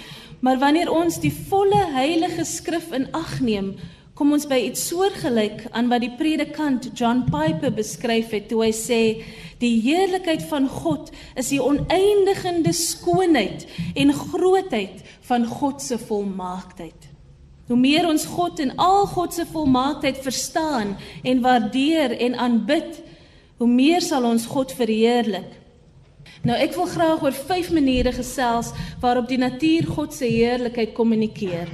maar 0.40 0.58
wanneer 0.58 0.90
ons 0.92 1.16
die 1.20 1.32
volle 1.32 1.86
Heilige 1.94 2.44
Skrif 2.44 2.92
in 2.92 3.06
ag 3.12 3.40
neem, 3.40 3.76
kom 4.14 4.32
ons 4.32 4.44
by 4.46 4.58
iets 4.60 4.88
soortgelyk 4.88 5.70
aan 5.72 5.88
wat 5.88 6.02
die 6.04 6.12
predikant 6.18 6.90
John 6.94 7.24
Piper 7.24 7.72
beskryf 7.72 8.28
het 8.30 8.50
toe 8.50 8.60
hy 8.64 8.72
sê 8.72 9.24
die 9.58 9.80
heerlikheid 9.80 10.42
van 10.50 10.68
God 10.68 11.12
is 11.34 11.48
die 11.48 11.62
oneindigende 11.64 12.72
skoonheid 12.72 13.64
en 13.94 14.12
grootheid 14.12 15.00
van 15.20 15.46
God 15.46 15.80
se 15.80 15.96
volmaaktheid. 15.98 17.08
Hoe 17.68 17.76
meer 17.76 18.06
ons 18.06 18.26
God 18.26 18.60
en 18.60 18.76
al 18.76 19.06
God 19.06 19.32
se 19.32 19.46
volmaaktheid 19.46 20.18
verstaan 20.18 20.96
en 21.24 21.40
waardeer 21.40 22.18
en 22.20 22.34
aanbid, 22.34 23.02
hoe 23.56 23.68
meer 23.68 24.02
sal 24.02 24.24
ons 24.24 24.46
God 24.46 24.72
verheerlik. 24.72 25.61
Nou 26.42 26.56
ek 26.58 26.74
wil 26.74 26.88
graag 26.90 27.22
oor 27.22 27.36
vyf 27.36 27.70
maniere 27.70 28.12
gesels 28.12 28.72
waarop 29.00 29.28
die 29.28 29.38
natuur 29.38 29.86
God 29.86 30.14
se 30.14 30.26
heerlikheid 30.26 30.94
kommunikeer. 30.96 31.68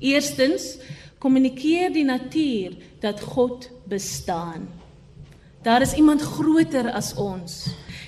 Eerstens, 0.00 0.78
kommunikeer 1.18 1.92
die 1.94 2.04
natuur 2.04 2.74
dat 3.00 3.20
God 3.20 3.70
bestaan. 3.88 4.68
Daar 5.64 5.80
is 5.80 5.94
iemand 5.94 6.20
groter 6.20 6.90
as 6.92 7.14
ons. 7.16 7.62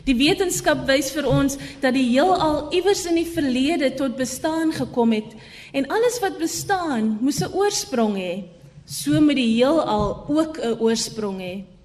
Die 0.07 0.15
wetenskap 0.15 0.85
wys 0.87 1.09
vir 1.15 1.27
ons 1.27 1.57
dat 1.83 1.95
die 1.97 2.05
heelal 2.13 2.69
iewers 2.77 3.07
in 3.09 3.17
die 3.19 3.27
verlede 3.27 3.89
tot 3.99 4.19
bestaan 4.19 4.75
gekom 4.77 5.15
het 5.17 5.33
en 5.73 5.89
alles 5.91 6.21
wat 6.23 6.39
bestaan 6.39 7.17
moes 7.21 7.41
'n 7.43 7.55
oorsprong 7.55 8.15
hê. 8.15 8.45
So 8.87 9.21
moet 9.21 9.37
die 9.37 9.57
heelal 9.57 10.27
ook 10.29 10.59
'n 10.59 10.79
oorsprong 10.79 11.41
hê. 11.41 11.76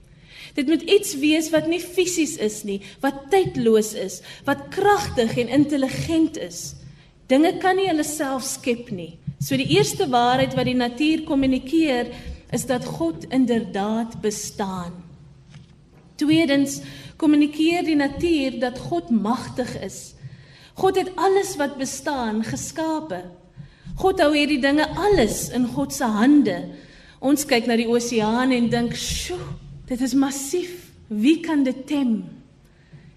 Dit 0.53 0.67
moet 0.67 0.81
iets 0.81 1.15
wees 1.21 1.49
wat 1.53 1.67
nie 1.71 1.79
fisies 1.79 2.35
is 2.37 2.61
nie, 2.67 2.81
wat 3.03 3.29
tydloos 3.31 3.93
is, 3.93 4.19
wat 4.47 4.67
kragtig 4.73 5.37
en 5.37 5.51
intelligent 5.61 6.37
is. 6.37 6.61
Dinge 7.31 7.53
kan 7.63 7.77
nie 7.79 7.87
hulle 7.87 8.03
self 8.03 8.43
skep 8.43 8.91
nie. 8.91 9.15
So 9.39 9.57
die 9.57 9.69
eerste 9.77 10.09
waarheid 10.11 10.53
wat 10.57 10.67
die 10.67 10.77
natuur 10.77 11.23
kommunikeer 11.25 12.11
is 12.51 12.65
dat 12.67 12.85
God 12.85 13.25
inderdaad 13.31 14.19
bestaan. 14.21 14.99
Tweedens 16.19 16.81
kommunikeer 17.17 17.85
die 17.87 17.95
natuur 17.95 18.59
dat 18.59 18.79
God 18.89 19.09
magtig 19.09 19.71
is. 19.81 20.13
God 20.77 20.99
het 20.99 21.15
alles 21.15 21.55
wat 21.57 21.79
bestaan 21.79 22.43
geskape. 22.43 23.23
God 24.01 24.21
hou 24.23 24.31
hierdie 24.35 24.61
dinge 24.61 24.87
alles 24.97 25.49
in 25.55 25.67
God 25.73 25.93
se 25.93 26.07
hande. 26.07 26.57
Ons 27.21 27.45
kyk 27.45 27.67
na 27.69 27.77
die 27.77 27.89
oseaan 27.89 28.51
en 28.51 28.69
dink, 28.69 28.95
"Sjoe, 28.95 29.39
dit 29.91 30.01
is 30.01 30.15
massief. 30.15 30.91
Wie 31.11 31.39
kan 31.43 31.65
dit 31.67 31.87
tem?" 31.87 32.23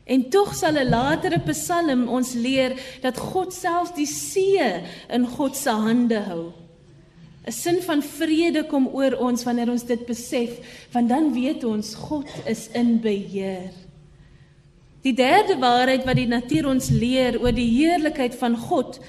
En 0.04 0.28
tog 0.28 0.54
sal 0.54 0.76
'n 0.76 0.88
latere 0.88 1.40
Psalm 1.40 2.08
ons 2.08 2.34
leer 2.34 2.76
dat 3.00 3.18
God 3.18 3.52
self 3.52 3.94
die 3.96 4.06
see 4.06 4.82
in 5.08 5.26
God 5.26 5.56
se 5.56 5.70
hande 5.70 6.20
hou. 6.20 6.52
'n 7.46 7.52
Sin 7.52 7.82
van 7.82 8.02
vrede 8.02 8.66
kom 8.66 8.86
oor 8.86 9.16
ons 9.16 9.44
wanneer 9.44 9.70
ons 9.70 9.84
dit 9.84 10.06
besef, 10.06 10.50
want 10.92 11.08
dan 11.08 11.32
weet 11.32 11.64
ons 11.64 11.94
God 11.94 12.28
is 12.46 12.68
in 12.72 13.00
beheer. 13.00 13.72
Die 15.02 15.14
derde 15.14 15.58
waarheid 15.60 16.04
wat 16.04 16.16
die 16.16 16.28
natuur 16.28 16.66
ons 16.66 16.88
leer 16.88 17.40
oor 17.40 17.52
die 17.52 17.68
heerlikheid 17.68 18.34
van 18.34 18.56
God, 18.56 19.00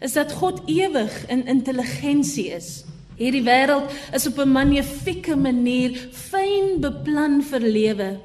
is 0.00 0.12
dat 0.12 0.32
God 0.32 0.62
ewig 0.66 1.26
in 1.28 1.46
intelligensie 1.46 2.48
is. 2.56 2.84
Hierdie 3.18 3.44
wêreld 3.44 3.92
is 4.14 4.26
op 4.26 4.38
'n 4.38 4.52
magnifieke 4.52 5.36
manier 5.36 5.92
fyn 6.12 6.80
beplan 6.80 7.42
vir 7.42 7.60
lewe. 7.60 8.20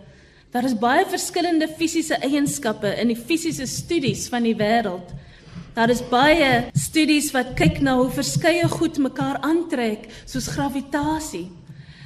Daar 0.52 0.63
is 0.63 0.80
baie 0.80 1.06
verskillende 1.06 1.67
fisiese 1.67 2.15
eienskappe 2.15 2.95
in 3.02 3.08
die 3.08 3.19
fisiese 3.19 3.65
studies 3.67 4.28
van 4.30 4.43
die 4.43 4.56
wêreld. 4.56 5.12
Daar 5.76 5.89
is 5.89 6.02
baie 6.10 6.71
studies 6.73 7.32
wat 7.32 7.54
kyk 7.56 7.82
na 7.82 7.95
hoe 7.95 8.10
verskeie 8.10 8.67
goed 8.67 8.97
mekaar 8.97 9.38
aantrek, 9.41 10.08
soos 10.26 10.47
gravitasie. 10.47 11.52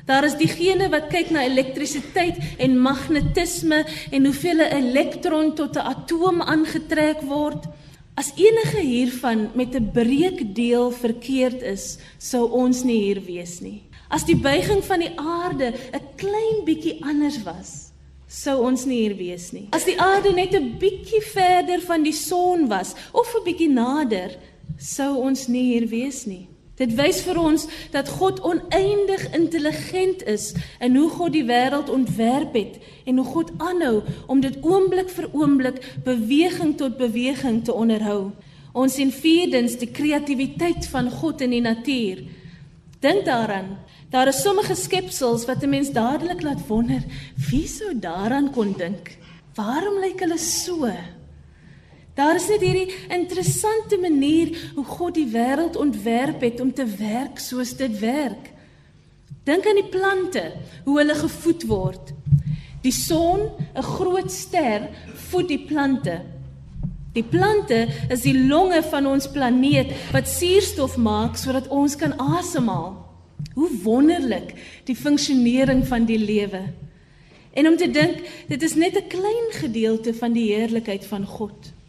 Daar 0.05 0.25
is 0.27 0.35
diegene 0.35 0.89
wat 0.89 1.07
kyk 1.07 1.29
na 1.31 1.45
elektrisiteit 1.45 2.35
en 2.57 2.79
magnetisme 2.81 3.85
en 4.11 4.25
hoeveel 4.25 4.59
'n 4.59 4.73
elektron 4.81 5.55
tot 5.55 5.77
'n 5.77 5.87
atoom 5.93 6.41
aangetrek 6.41 7.21
word. 7.21 7.63
As 8.21 8.31
enige 8.37 8.81
hiervan 8.85 9.49
met 9.53 9.73
'n 9.75 9.91
breekdeel 9.91 10.91
verkeerd 10.91 11.61
is, 11.61 11.97
sou 12.17 12.51
ons 12.51 12.83
nie 12.83 13.01
hier 13.01 13.21
wees 13.25 13.59
nie. 13.59 13.81
As 14.09 14.25
die 14.25 14.35
buiging 14.35 14.83
van 14.83 14.99
die 14.99 15.13
aarde 15.15 15.73
'n 15.73 16.05
klein 16.15 16.59
bietjie 16.65 17.01
anders 17.01 17.43
was, 17.43 17.91
sou 18.27 18.61
ons 18.61 18.85
nie 18.85 18.99
hier 19.01 19.15
wees 19.15 19.51
nie. 19.51 19.67
As 19.71 19.85
die 19.85 19.99
aarde 19.99 20.33
net 20.33 20.53
'n 20.53 20.77
bietjie 20.77 21.21
verder 21.21 21.81
van 21.81 22.03
die 22.03 22.13
son 22.13 22.67
was 22.67 22.93
of 23.11 23.35
'n 23.35 23.43
bietjie 23.43 23.69
nader, 23.69 24.37
sou 24.77 25.17
ons 25.17 25.47
nie 25.47 25.73
hier 25.73 25.87
wees 25.87 26.25
nie. 26.25 26.47
Dit 26.79 26.95
wys 26.95 27.21
vir 27.21 27.37
ons 27.37 27.67
dat 27.91 28.09
God 28.09 28.39
oneindig 28.47 29.27
intelligent 29.35 30.23
is 30.23 30.53
in 30.79 30.95
hoe 30.95 31.09
God 31.09 31.33
die 31.33 31.45
wêreld 31.45 31.89
ontwerp 31.89 32.55
het 32.57 32.79
en 33.05 33.17
hoe 33.17 33.27
God 33.27 33.51
aanhou 33.57 34.01
om 34.27 34.41
dit 34.41 34.57
oomblik 34.63 35.09
vir 35.09 35.29
oomblik 35.33 35.81
beweging 36.03 36.77
tot 36.77 36.97
beweging 36.97 37.63
te 37.63 37.73
onderhou. 37.73 38.31
Ons 38.73 38.95
sien 38.95 39.11
vierdens 39.11 39.75
die 39.77 39.91
kreatiwiteit 39.91 40.87
van 40.87 41.11
God 41.11 41.41
in 41.41 41.51
die 41.51 41.65
natuur. 41.65 42.23
Dink 43.01 43.25
daaraan 43.25 43.75
Daar 44.11 44.27
is 44.27 44.41
sommige 44.41 44.75
skepsels 44.75 45.45
wat 45.45 45.63
'n 45.63 45.69
mens 45.69 45.91
dadelik 45.91 46.41
laat 46.41 46.67
wonder, 46.67 47.03
wie 47.49 47.67
sou 47.67 47.99
daaraan 47.99 48.51
kon 48.51 48.73
dink? 48.77 49.17
Waarom 49.55 49.99
lyk 49.99 50.19
hulle 50.19 50.37
so? 50.37 50.91
Daar 52.21 52.35
is 52.37 52.51
net 52.51 52.61
hierdie 52.61 52.93
interessante 53.09 53.97
manier 53.97 54.51
hoe 54.75 54.83
God 54.85 55.15
die 55.17 55.29
wêreld 55.31 55.77
ontwerp 55.79 56.43
het 56.45 56.59
om 56.61 56.69
te 56.73 56.85
werk 56.85 57.39
soos 57.41 57.71
dit 57.79 57.95
werk. 57.99 58.51
Dink 59.49 59.65
aan 59.65 59.79
die 59.79 59.89
plante, 59.89 60.43
hoe 60.85 60.99
hulle 60.99 61.15
gevoed 61.17 61.65
word. 61.71 62.11
Die 62.85 62.93
son, 62.93 63.49
'n 63.73 63.87
groot 63.95 64.29
ster, 64.31 64.85
voed 65.31 65.47
die 65.47 65.65
plante. 65.65 66.21
Die 67.13 67.23
plante 67.23 67.87
is 68.09 68.21
die 68.21 68.37
longe 68.37 68.83
van 68.83 69.07
ons 69.07 69.31
planeet 69.31 69.89
wat 70.13 70.29
suurstof 70.29 70.97
maak 70.97 71.35
sodat 71.35 71.67
ons 71.67 71.95
kan 71.95 72.13
asemhaal. 72.19 73.01
Hoe 73.53 73.69
wonderlik 73.83 74.53
die 74.85 74.95
funksionering 74.95 75.87
van 75.87 76.05
die 76.05 76.21
lewe. 76.21 76.61
En 77.53 77.67
om 77.67 77.77
te 77.77 77.91
dink, 77.91 78.17
dit 78.47 78.61
is 78.61 78.75
net 78.75 78.95
'n 78.95 79.07
klein 79.07 79.47
gedeelte 79.51 80.13
van 80.13 80.33
die 80.33 80.53
heerlikheid 80.53 81.05
van 81.05 81.25
God. 81.25 81.80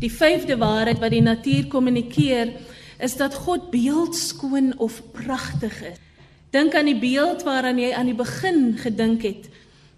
Die 0.00 0.10
vyfde 0.12 0.56
waarheid 0.58 0.98
wat 1.02 1.14
die 1.14 1.22
natuur 1.22 1.68
kommunikeer, 1.72 2.52
is 2.98 3.16
dat 3.16 3.34
God 3.34 3.70
beeldskoon 3.70 4.72
of 4.78 5.02
pragtig 5.12 5.82
is. 5.82 6.00
Dink 6.54 6.74
aan 6.74 6.86
die 6.86 6.98
beeld 6.98 7.42
waaraan 7.42 7.78
jy 7.78 7.90
aan 7.92 8.06
die 8.06 8.18
begin 8.18 8.76
gedink 8.78 9.24
het, 9.26 9.48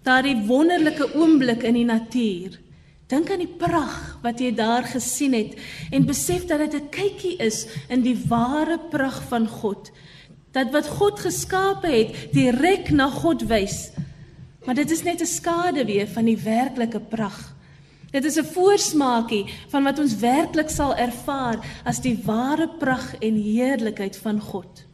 daardie 0.03 0.37
wonderlike 0.47 1.11
oomblik 1.13 1.63
in 1.63 1.77
die 1.77 1.85
natuur. 1.85 2.57
Dink 3.07 3.29
aan 3.31 3.43
die 3.43 3.55
pragt 3.59 4.17
wat 4.23 4.41
jy 4.41 4.51
daar 4.55 4.83
gesien 4.83 5.33
het 5.37 5.53
en 5.91 6.05
besef 6.05 6.45
dat 6.49 6.59
dit 6.59 6.73
'n 6.73 6.89
kykie 6.89 7.37
is 7.37 7.67
in 7.89 8.01
die 8.01 8.17
ware 8.27 8.79
pragt 8.89 9.23
van 9.29 9.47
God 9.47 9.91
dat 10.57 10.71
wat 10.73 10.87
God 10.87 11.19
geskape 11.21 11.89
het 11.91 12.33
direk 12.33 12.89
na 12.89 13.09
God 13.13 13.45
wys. 13.49 13.91
Maar 14.65 14.75
dit 14.75 14.91
is 14.91 15.03
net 15.03 15.21
'n 15.21 15.25
skaduwee 15.25 16.07
van 16.07 16.25
die 16.25 16.37
werklike 16.37 16.99
pragt. 16.99 17.53
Dit 18.11 18.25
is 18.25 18.37
'n 18.39 18.51
voorsmaakie 18.53 19.45
van 19.67 19.83
wat 19.83 19.99
ons 19.99 20.15
werklik 20.15 20.69
sal 20.69 20.95
ervaar 20.95 21.59
as 21.83 21.99
die 22.01 22.19
ware 22.23 22.69
pragt 22.79 23.15
en 23.19 23.35
heerlikheid 23.35 24.17
van 24.17 24.39
God. 24.39 24.85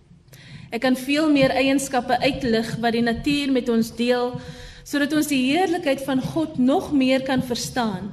Ek 0.71 0.82
kan 0.82 0.95
veel 0.95 1.30
meer 1.32 1.49
eienskappe 1.49 2.19
uitlig 2.19 2.76
wat 2.82 2.91
die 2.91 3.06
natuur 3.06 3.52
met 3.52 3.69
ons 3.69 3.95
deel 3.95 4.39
sodat 4.84 5.13
ons 5.13 5.28
die 5.28 5.54
heerlikheid 5.54 6.02
van 6.04 6.21
God 6.21 6.58
nog 6.58 6.91
meer 6.91 7.21
kan 7.23 7.43
verstaan. 7.43 8.12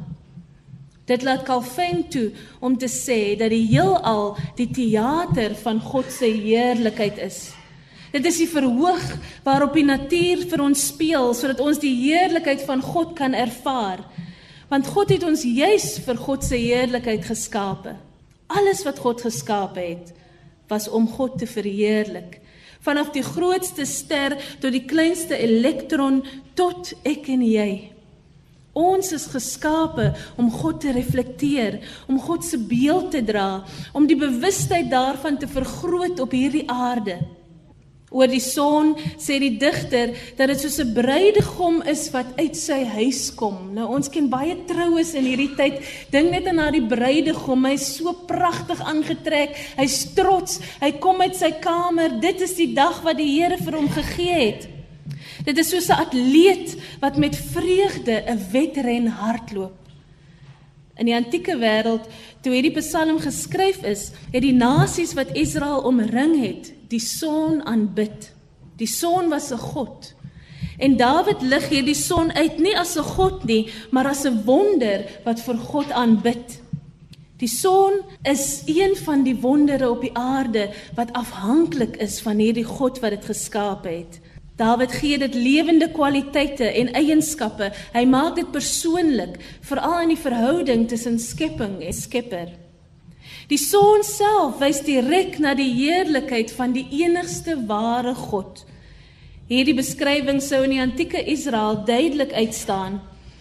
Dit 1.04 1.22
laat 1.22 1.42
Calvin 1.42 2.04
toe 2.08 2.30
om 2.60 2.76
te 2.78 2.86
sê 2.86 3.34
dat 3.38 3.50
die 3.50 3.66
heelal 3.66 4.36
die 4.56 4.68
teater 4.70 5.54
van 5.54 5.80
God 5.80 6.12
se 6.12 6.28
heerlikheid 6.30 7.18
is. 7.18 7.50
Dit 8.12 8.26
is 8.26 8.38
die 8.42 8.48
verhoog 8.50 9.02
waarop 9.42 9.74
die 9.74 9.86
natuur 9.86 10.46
vir 10.50 10.62
ons 10.62 10.86
speel 10.92 11.34
sodat 11.34 11.60
ons 11.62 11.78
die 11.82 11.94
heerlikheid 12.04 12.62
van 12.66 12.82
God 12.82 13.16
kan 13.18 13.34
ervaar. 13.34 14.04
Want 14.70 14.86
God 14.86 15.10
het 15.10 15.24
ons 15.26 15.42
juis 15.42 15.96
vir 16.04 16.18
God 16.22 16.46
se 16.46 16.58
heerlikheid 16.58 17.24
geskape. 17.26 17.96
Alles 18.54 18.84
wat 18.86 19.00
God 19.02 19.22
geskape 19.26 19.82
het, 19.82 20.12
was 20.70 20.86
om 20.88 21.08
God 21.10 21.40
te 21.40 21.48
verheerlik. 21.50 22.38
Vanaf 22.80 23.10
die 23.12 23.24
grootste 23.26 23.84
ster 23.84 24.36
tot 24.62 24.70
die 24.72 24.86
kleinste 24.88 25.36
elektron 25.36 26.22
tot 26.54 26.94
ek 27.02 27.28
en 27.34 27.42
jy. 27.44 27.72
Ons 28.78 29.10
is 29.12 29.26
geskape 29.32 30.12
om 30.38 30.46
God 30.54 30.78
te 30.84 30.94
reflekteer, 30.94 31.80
om 32.06 32.20
God 32.22 32.46
se 32.46 32.58
beeld 32.70 33.10
te 33.10 33.24
dra, 33.26 33.64
om 33.92 34.06
die 34.06 34.18
bewustheid 34.18 34.86
daarvan 34.92 35.40
te 35.42 35.50
vergroot 35.50 36.22
op 36.22 36.30
hierdie 36.30 36.68
aarde. 36.70 37.18
Oor 38.10 38.26
die 38.26 38.42
son 38.42 38.96
sê 39.22 39.36
die 39.38 39.52
digter 39.60 40.10
dat 40.34 40.50
dit 40.50 40.58
soos 40.58 40.80
'n 40.82 40.94
bruidegom 40.94 41.82
is 41.86 42.10
wat 42.10 42.26
uit 42.36 42.56
sy 42.56 42.82
huis 42.84 43.30
kom. 43.30 43.70
Nou 43.72 43.86
ons 43.86 44.08
ken 44.10 44.28
baie 44.28 44.56
troues 44.66 45.14
in 45.14 45.24
hierdie 45.24 45.54
tyd. 45.54 45.78
Dink 46.10 46.30
net 46.30 46.46
aan 46.46 46.58
daardie 46.58 46.86
bruidegom, 46.86 47.64
hy's 47.66 47.86
so 47.98 48.12
pragtig 48.12 48.80
aangetrek, 48.82 49.54
hy's 49.76 50.12
trots, 50.14 50.58
hy 50.80 50.90
kom 50.98 51.20
uit 51.20 51.36
sy 51.36 51.52
kamer. 51.52 52.20
Dit 52.20 52.40
is 52.40 52.56
die 52.56 52.74
dag 52.74 53.00
wat 53.02 53.16
die 53.16 53.30
Here 53.30 53.56
vir 53.56 53.76
hom 53.76 53.88
gegee 53.88 54.50
het. 54.50 54.68
Dit 55.44 55.58
is 55.58 55.70
soos 55.70 55.88
'n 55.88 56.02
atleet 56.02 56.76
wat 57.00 57.16
met 57.16 57.36
vreugde 57.36 58.24
'n 58.26 58.40
wedren 58.50 59.06
hardloop. 59.06 59.76
In 60.98 61.06
die 61.06 61.14
antieke 61.14 61.56
wêreld, 61.56 62.10
toe 62.42 62.52
hierdie 62.52 62.74
Psalm 62.80 63.18
geskryf 63.18 63.84
is, 63.84 64.10
het 64.32 64.42
die 64.42 64.52
nasies 64.52 65.14
wat 65.14 65.32
Israel 65.32 65.80
omring 65.80 66.40
het, 66.40 66.72
die 66.90 67.00
son 67.02 67.62
aanbid. 67.66 68.32
Die 68.76 68.88
son 68.88 69.30
was 69.30 69.50
'n 69.52 69.58
god. 69.58 70.14
En 70.78 70.96
Dawid 70.96 71.42
lig 71.42 71.68
hierdie 71.68 71.94
son 71.94 72.32
uit 72.32 72.58
nie 72.58 72.76
as 72.76 72.96
'n 72.96 73.02
god 73.02 73.44
nie, 73.44 73.68
maar 73.90 74.06
as 74.06 74.24
'n 74.24 74.42
wonder 74.44 75.04
wat 75.24 75.40
vir 75.40 75.56
God 75.56 75.90
aanbid. 75.90 76.60
Die 77.36 77.48
son 77.48 77.92
is 78.22 78.62
een 78.66 78.96
van 78.96 79.22
die 79.22 79.36
wondere 79.36 79.90
op 79.90 80.00
die 80.00 80.16
aarde 80.16 80.70
wat 80.94 81.12
afhanklik 81.12 81.96
is 81.96 82.20
van 82.20 82.36
hierdie 82.36 82.64
God 82.64 83.00
wat 83.00 83.10
dit 83.10 83.24
geskaap 83.24 83.84
het. 83.84 84.20
Dawid 84.56 84.92
gee 84.92 85.18
dit 85.18 85.34
lewende 85.34 85.88
kwaliteite 85.88 86.64
en 86.64 86.92
eienskappe. 86.92 87.70
Hy 87.92 88.04
maak 88.04 88.36
dit 88.36 88.50
persoonlik, 88.52 89.38
veral 89.60 90.02
in 90.02 90.08
die 90.08 90.20
verhouding 90.20 90.88
tussen 90.88 91.18
skepping 91.18 91.80
en 91.80 91.92
Skepper. 91.92 92.52
Die 93.50 93.58
son 93.58 94.04
self 94.06 94.60
wys 94.60 94.78
direk 94.86 95.40
na 95.42 95.56
die 95.58 95.72
heerlikheid 95.74 96.52
van 96.54 96.70
die 96.70 96.84
enigste 97.00 97.56
ware 97.66 98.12
God. 98.14 98.62
Hierdie 99.50 99.74
beskrywing 99.74 100.38
sou 100.38 100.60
in 100.62 100.76
die 100.76 100.82
antieke 100.82 101.18
Israel 101.32 101.80
duidelik 101.82 102.30
uitstaan. 102.30 103.00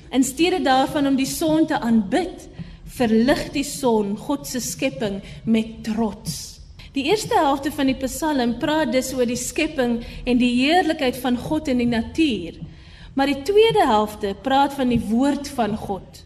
In 0.10 0.26
steede 0.26 0.64
daarvan 0.66 1.12
om 1.12 1.20
die 1.20 1.30
son 1.30 1.68
te 1.70 1.78
aanbid, 1.78 2.48
verlig 2.90 3.44
die 3.54 3.66
son 3.68 4.16
God 4.18 4.48
se 4.50 4.62
skepping 4.66 5.20
met 5.46 5.84
trots. 5.86 6.58
Die 6.98 7.06
eerste 7.12 7.38
helfte 7.38 7.70
van 7.70 7.92
die 7.92 8.00
Psalm 8.02 8.56
praat 8.58 8.90
dus 8.96 9.12
oor 9.14 9.30
die 9.30 9.38
skepping 9.38 10.00
en 10.26 10.42
die 10.42 10.56
heerlikheid 10.64 11.20
van 11.22 11.38
God 11.38 11.70
in 11.70 11.84
die 11.84 11.92
natuur. 11.92 12.58
Maar 13.14 13.30
die 13.30 13.44
tweede 13.46 13.86
helfte 13.86 14.34
praat 14.42 14.74
van 14.74 14.90
die 14.90 15.02
woord 15.12 15.54
van 15.54 15.78
God. 15.78 16.24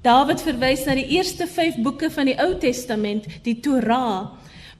Dawid 0.00 0.40
verwys 0.40 0.86
na 0.88 0.94
die 0.96 1.10
eerste 1.12 1.44
5 1.44 1.82
boeke 1.84 2.08
van 2.08 2.30
die 2.30 2.36
Ou 2.40 2.54
Testament, 2.56 3.26
die 3.44 3.58
Torah, 3.60 4.30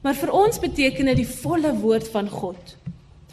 maar 0.01 0.15
vir 0.17 0.31
ons 0.33 0.57
beteken 0.57 1.11
dit 1.11 1.19
die 1.19 1.29
volle 1.29 1.75
woord 1.77 2.07
van 2.09 2.29
God. 2.29 2.71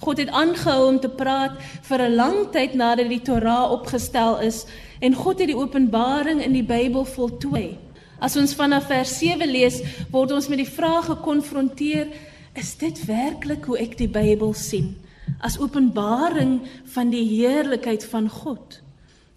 God 0.05 0.21
het 0.21 0.29
aangehou 0.37 0.83
om 0.91 0.99
te 1.01 1.09
praat 1.09 1.57
vir 1.89 2.03
'n 2.05 2.15
lang 2.15 2.37
tyd 2.53 2.75
nadat 2.75 3.09
die 3.09 3.23
Torah 3.25 3.73
opgestel 3.73 4.37
is 4.45 4.67
en 5.01 5.15
God 5.15 5.39
het 5.39 5.49
die 5.49 5.57
openbaring 5.57 6.45
in 6.45 6.53
die 6.53 6.63
Bybel 6.63 7.05
voltooi. 7.05 7.79
As 8.21 8.37
ons 8.37 8.55
vanaf 8.55 8.87
vers 8.87 9.19
7 9.19 9.49
lees, 9.49 9.81
word 10.11 10.33
ons 10.33 10.49
met 10.49 10.59
die 10.59 10.73
vraag 10.77 11.07
gekonfronteer: 11.07 12.09
Is 12.55 12.77
dit 12.77 13.05
werklik 13.07 13.65
hoe 13.65 13.79
ek 13.79 13.97
die 13.97 14.09
Bybel 14.09 14.53
sien? 14.53 14.97
As 15.41 15.59
openbaring 15.59 16.61
van 16.85 17.11
die 17.11 17.25
heerlikheid 17.25 18.05
van 18.05 18.29
God. 18.29 18.83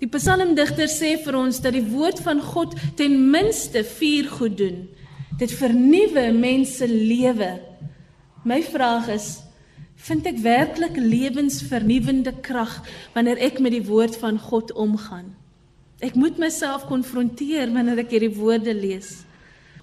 Die 0.02 0.10
psalmdigter 0.10 0.90
sê 0.90 1.14
vir 1.22 1.36
ons 1.38 1.60
dat 1.62 1.76
die 1.78 1.86
woord 1.86 2.24
van 2.26 2.42
God 2.42 2.74
ten 2.98 3.20
minste 3.30 3.84
vier 3.86 4.30
goed 4.34 4.58
doen. 4.58 4.88
Dit 5.38 5.54
vernuwe 5.54 6.32
mense 6.34 6.88
lewe. 6.90 7.52
My 8.44 8.64
vraag 8.66 9.12
is: 9.14 9.28
Vind 10.02 10.26
ek 10.26 10.40
werklik 10.42 10.98
lewensvernuwendende 10.98 12.34
krag 12.42 12.80
wanneer 13.14 13.38
ek 13.38 13.62
met 13.62 13.76
die 13.78 13.86
woord 13.86 14.18
van 14.18 14.42
God 14.42 14.74
omgaan? 14.74 15.36
Ek 16.02 16.18
moet 16.18 16.42
myself 16.42 16.88
konfronteer 16.90 17.70
wanneer 17.70 18.02
ek 18.02 18.16
hierdie 18.16 18.34
woorde 18.34 18.74
lees. 18.74 19.20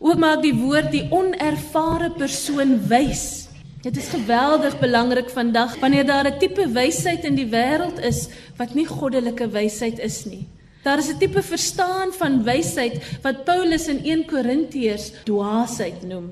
Ook 0.02 0.18
maak 0.18 0.42
die 0.42 0.54
woord 0.54 0.90
die 0.90 1.07
onervare 1.14 2.11
persoon 2.18 2.74
wys. 2.90 3.47
Dit 3.78 3.96
is 3.96 4.08
geweldig 4.10 4.78
belangrik 4.78 5.28
vandag 5.30 5.78
wanneer 5.78 6.06
daar 6.06 6.26
'n 6.26 6.38
tipe 6.38 6.68
wysheid 6.68 7.24
in 7.24 7.34
die 7.34 7.46
wêreld 7.46 8.00
is 8.00 8.28
wat 8.56 8.74
nie 8.74 8.86
goddelike 8.86 9.48
wysheid 9.48 9.98
is 9.98 10.24
nie. 10.24 10.48
Daar 10.82 10.98
is 10.98 11.08
'n 11.08 11.18
tipe 11.18 11.42
verstaan 11.42 12.12
van 12.12 12.42
wysheid 12.42 13.20
wat 13.22 13.44
Paulus 13.44 13.86
in 13.86 14.00
1 14.04 14.24
Korintiërs 14.26 15.12
dwaasheid 15.24 16.02
noem. 16.02 16.30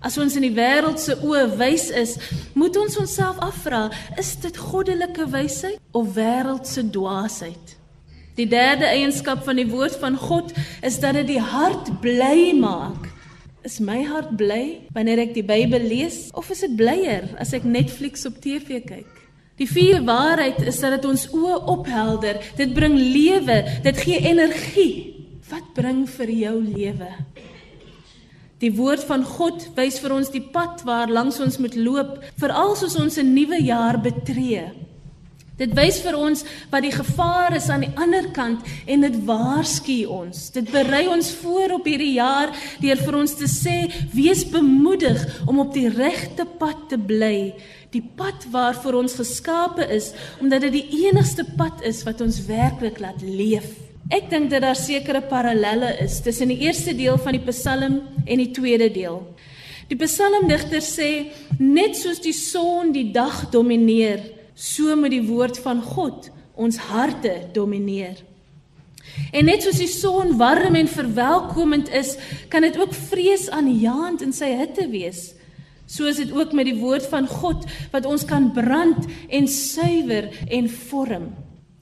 As 0.00 0.18
ons 0.18 0.34
in 0.36 0.42
die 0.42 0.54
wêreld 0.54 0.98
se 1.00 1.16
oë 1.22 1.56
wys 1.56 1.90
is, 1.90 2.16
moet 2.52 2.76
ons 2.76 2.96
onsself 2.96 3.38
afvra, 3.38 3.90
is 4.16 4.36
dit 4.40 4.56
goddelike 4.56 5.28
wysheid 5.30 5.78
of 5.90 6.14
wêreldse 6.14 6.90
dwaasheid? 6.90 7.76
Die 8.34 8.48
derde 8.48 8.84
eienskap 8.84 9.44
van 9.44 9.56
die 9.56 9.68
woord 9.68 9.96
van 9.96 10.16
God 10.16 10.52
is 10.82 11.00
dat 11.00 11.12
dit 11.12 11.26
die 11.26 11.40
hart 11.40 12.00
bly 12.00 12.52
maak. 12.52 13.15
Is 13.66 13.80
my 13.82 14.04
hart 14.06 14.36
bly 14.38 14.86
wanneer 14.94 15.18
ek 15.24 15.32
die 15.34 15.42
Bybel 15.42 15.82
lees 15.90 16.28
of 16.38 16.52
is 16.54 16.60
dit 16.62 16.76
blyer 16.78 17.24
as 17.42 17.50
ek 17.56 17.64
Netflix 17.66 18.22
op 18.28 18.36
TV 18.38 18.78
kyk? 18.86 19.08
Die 19.58 19.66
vierde 19.66 20.04
waarheid 20.06 20.60
is 20.70 20.78
dat 20.84 20.94
dit 20.94 21.08
ons 21.08 21.24
oë 21.34 21.56
ophelder. 21.72 22.38
Dit 22.54 22.76
bring 22.76 22.94
lewe, 22.94 23.56
dit 23.82 23.98
gee 24.04 24.20
energie. 24.30 24.92
Wat 25.50 25.72
bring 25.74 26.04
vir 26.12 26.30
jou 26.30 26.54
lewe? 26.62 27.10
Die 28.62 28.70
woord 28.76 29.02
van 29.08 29.26
God 29.26 29.66
wys 29.74 29.98
vir 30.04 30.14
ons 30.14 30.30
die 30.30 30.44
pad 30.54 30.86
waar 30.86 31.10
langs 31.10 31.40
ons 31.42 31.58
moet 31.58 31.74
loop, 31.74 32.20
veral 32.38 32.76
soos 32.78 32.94
ons 33.02 33.18
'n 33.18 33.34
nuwe 33.34 33.58
jaar 33.66 33.98
betree. 33.98 34.70
Dit 35.56 35.72
wys 35.72 36.02
vir 36.04 36.18
ons 36.20 36.42
wat 36.68 36.84
die 36.84 36.92
gevaar 36.92 37.54
is 37.56 37.70
aan 37.72 37.86
die 37.86 37.94
ander 37.96 38.28
kant 38.36 38.66
en 38.84 39.06
dit 39.06 39.14
waarsku 39.24 40.02
ons. 40.12 40.50
Dit 40.52 40.68
berei 40.72 41.06
ons 41.08 41.30
voor 41.40 41.78
op 41.78 41.88
hierdie 41.88 42.18
jaar 42.18 42.52
deur 42.82 43.00
vir 43.00 43.16
ons 43.22 43.36
te 43.38 43.48
sê: 43.48 43.88
"Wees 44.12 44.44
bemoedig 44.52 45.24
om 45.48 45.62
op 45.64 45.72
die 45.72 45.88
regte 45.88 46.44
pad 46.44 46.90
te 46.90 46.98
bly, 46.98 47.54
die 47.90 48.04
pad 48.04 48.44
waarvoor 48.52 49.00
ons 49.00 49.16
geskape 49.16 49.88
is, 49.88 50.12
omdat 50.40 50.68
dit 50.68 50.72
die 50.72 51.08
enigste 51.08 51.46
pad 51.56 51.80
is 51.82 52.04
wat 52.04 52.20
ons 52.20 52.44
werklik 52.44 53.00
laat 53.00 53.22
leef." 53.22 53.72
Ek 54.12 54.28
dink 54.30 54.50
dat 54.50 54.62
daar 54.62 54.76
sekere 54.76 55.22
parallelle 55.22 55.96
is 56.04 56.20
tussen 56.20 56.48
die 56.48 56.60
eerste 56.68 56.94
deel 56.94 57.16
van 57.18 57.32
die 57.32 57.46
Psalm 57.48 58.02
en 58.26 58.38
die 58.38 58.52
tweede 58.52 58.92
deel. 58.92 59.22
Die 59.88 59.96
Psalmdigter 59.96 60.82
sê 60.82 61.32
net 61.58 61.96
soos 61.96 62.20
die 62.20 62.34
son 62.34 62.92
die 62.92 63.12
dag 63.14 63.50
domineer, 63.50 64.35
so 64.56 64.96
moet 64.96 65.12
die 65.12 65.26
woord 65.28 65.60
van 65.60 65.82
God 65.84 66.30
ons 66.56 66.80
harte 66.88 67.34
domineer. 67.52 68.16
En 69.36 69.46
net 69.46 69.62
soos 69.62 69.78
die 69.78 69.90
son 69.90 70.34
warm 70.40 70.74
en 70.78 70.88
verwelkomend 70.90 71.90
is, 71.94 72.16
kan 72.50 72.64
dit 72.64 72.76
ook 72.80 72.94
vreesaanjaend 72.96 74.24
in 74.24 74.32
sy 74.34 74.50
hitte 74.56 74.88
wees. 74.90 75.34
So 75.86 76.08
is 76.10 76.18
dit 76.18 76.32
ook 76.34 76.52
met 76.56 76.66
die 76.66 76.78
woord 76.80 77.06
van 77.12 77.28
God 77.30 77.66
wat 77.92 78.08
ons 78.08 78.24
kan 78.26 78.50
brand 78.56 79.06
en 79.30 79.46
suiwer 79.48 80.32
en 80.50 80.70
vorm. 80.88 81.28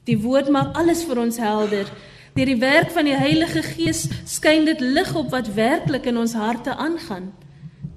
Die 0.05 0.19
woord 0.21 0.51
maak 0.53 0.77
alles 0.77 1.07
vir 1.09 1.23
ons 1.23 1.41
helder. 1.41 1.89
Deur 2.35 2.51
die 2.51 2.61
werk 2.61 2.91
van 2.93 3.09
die 3.09 3.17
Heilige 3.17 3.63
Gees 3.65 4.05
skyn 4.29 4.67
dit 4.69 4.83
lig 4.83 5.15
op 5.17 5.31
wat 5.33 5.55
werklik 5.57 6.11
in 6.11 6.19
ons 6.21 6.35
harte 6.37 6.75
aangaan. 6.75 7.31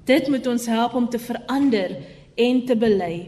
Dit 0.07 0.29
moet 0.31 0.47
ons 0.47 0.69
help 0.71 0.95
om 0.95 1.09
te 1.09 1.19
verander 1.19 1.97
en 2.37 2.63
te 2.65 2.77
bely. 2.79 3.27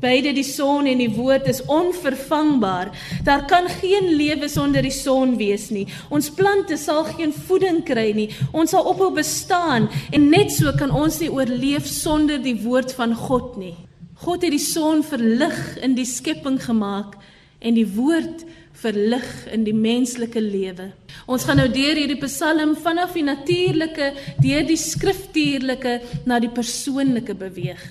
Beide 0.00 0.32
die 0.32 0.46
son 0.46 0.86
en 0.88 1.00
die 1.02 1.10
woord 1.12 1.48
is 1.50 1.60
onvervangbaar. 1.68 2.90
Daar 3.24 3.44
kan 3.50 3.68
geen 3.68 4.08
lewe 4.16 4.48
sonder 4.48 4.82
die 4.82 4.94
son 4.94 5.36
wees 5.36 5.68
nie. 5.70 5.86
Ons 6.08 6.30
plante 6.32 6.78
sal 6.80 7.04
geen 7.12 7.34
voeding 7.36 7.82
kry 7.84 8.10
nie. 8.16 8.30
Ons 8.56 8.72
sal 8.72 8.88
ophou 8.88 9.10
bestaan 9.12 9.90
en 10.10 10.30
net 10.32 10.54
so 10.56 10.72
kan 10.78 10.92
ons 10.92 11.20
nie 11.20 11.28
oorleef 11.32 11.88
sonder 11.88 12.40
die 12.40 12.56
woord 12.64 12.94
van 12.96 13.14
God 13.14 13.58
nie. 13.60 13.76
God 14.24 14.44
het 14.44 14.52
die 14.52 14.62
son 14.62 15.04
verlig 15.04 15.58
in 15.84 15.94
die 15.96 16.08
skepping 16.08 16.58
gemaak 16.60 17.18
en 17.60 17.76
die 17.76 17.88
woord 17.88 18.46
verlig 18.80 19.26
in 19.52 19.66
die 19.66 19.76
menslike 19.76 20.40
lewe. 20.40 20.90
Ons 21.28 21.44
gaan 21.44 21.60
nou 21.60 21.68
deur 21.72 21.98
hierdie 22.00 22.20
Psalm 22.24 22.72
vanaf 22.80 23.12
die 23.16 23.24
natuurlike 23.26 24.14
deur 24.40 24.64
die 24.68 24.80
skriftuurlike 24.80 25.98
na 26.28 26.40
die 26.40 26.52
persoonlike 26.52 27.36
beweeg. 27.36 27.82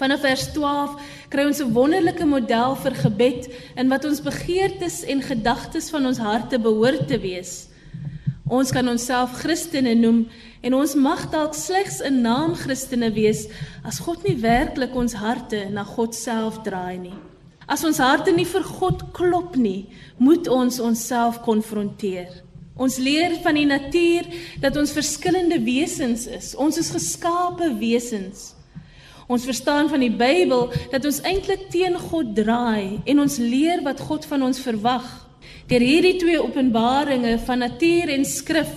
Vanaf 0.00 0.22
vers 0.24 0.46
12 0.54 0.92
kry 1.28 1.42
ons 1.44 1.60
'n 1.60 1.72
wonderlike 1.76 2.24
model 2.24 2.74
vir 2.74 2.94
gebed 3.04 3.48
in 3.76 3.88
wat 3.88 4.04
ons 4.08 4.22
begeertes 4.24 5.02
en 5.04 5.20
gedagtes 5.20 5.90
van 5.90 6.06
ons 6.06 6.18
harte 6.18 6.58
behoort 6.58 7.06
te 7.08 7.18
wees. 7.20 7.68
Ons 8.48 8.72
kan 8.72 8.88
onsself 8.88 9.30
Christene 9.42 9.94
noem 9.94 10.26
en 10.62 10.74
ons 10.74 10.94
mag 10.94 11.30
dalk 11.30 11.54
slegs 11.54 12.00
'n 12.00 12.22
naam 12.22 12.54
Christene 12.54 13.12
wees 13.12 13.46
as 13.84 14.00
God 14.00 14.24
nie 14.24 14.36
werklik 14.36 14.94
ons 14.94 15.12
harte 15.12 15.68
na 15.70 15.84
God 15.84 16.14
self 16.14 16.62
draai 16.64 16.98
nie. 16.98 17.18
As 17.68 17.84
ons 17.84 17.98
harte 17.98 18.32
nie 18.32 18.46
vir 18.46 18.62
God 18.62 19.12
klop 19.12 19.56
nie, 19.56 19.86
moet 20.18 20.48
ons 20.48 20.80
onsself 20.80 21.42
konfronteer. 21.42 22.42
Ons 22.76 22.96
leer 22.98 23.36
van 23.42 23.54
die 23.54 23.66
natuur 23.66 24.24
dat 24.60 24.76
ons 24.76 24.92
verskillende 24.92 25.60
wesens 25.60 26.26
is. 26.26 26.54
Ons 26.54 26.78
is 26.78 26.90
geskape 26.90 27.78
wesens. 27.78 28.54
Ons 29.30 29.46
verstaan 29.46 29.86
van 29.86 30.02
die 30.02 30.10
Bybel 30.10 30.72
dat 30.90 31.04
ons 31.06 31.20
eintlik 31.22 31.68
teen 31.70 31.94
God 32.10 32.32
draai 32.34 32.98
en 33.06 33.22
ons 33.22 33.36
leer 33.38 33.84
wat 33.86 34.02
God 34.02 34.24
van 34.26 34.42
ons 34.42 34.58
verwag. 34.58 35.06
Deur 35.70 35.84
hierdie 35.86 36.16
twee 36.18 36.40
openbaringe 36.42 37.36
van 37.46 37.62
natuur 37.62 38.10
en 38.10 38.26
skrif 38.26 38.72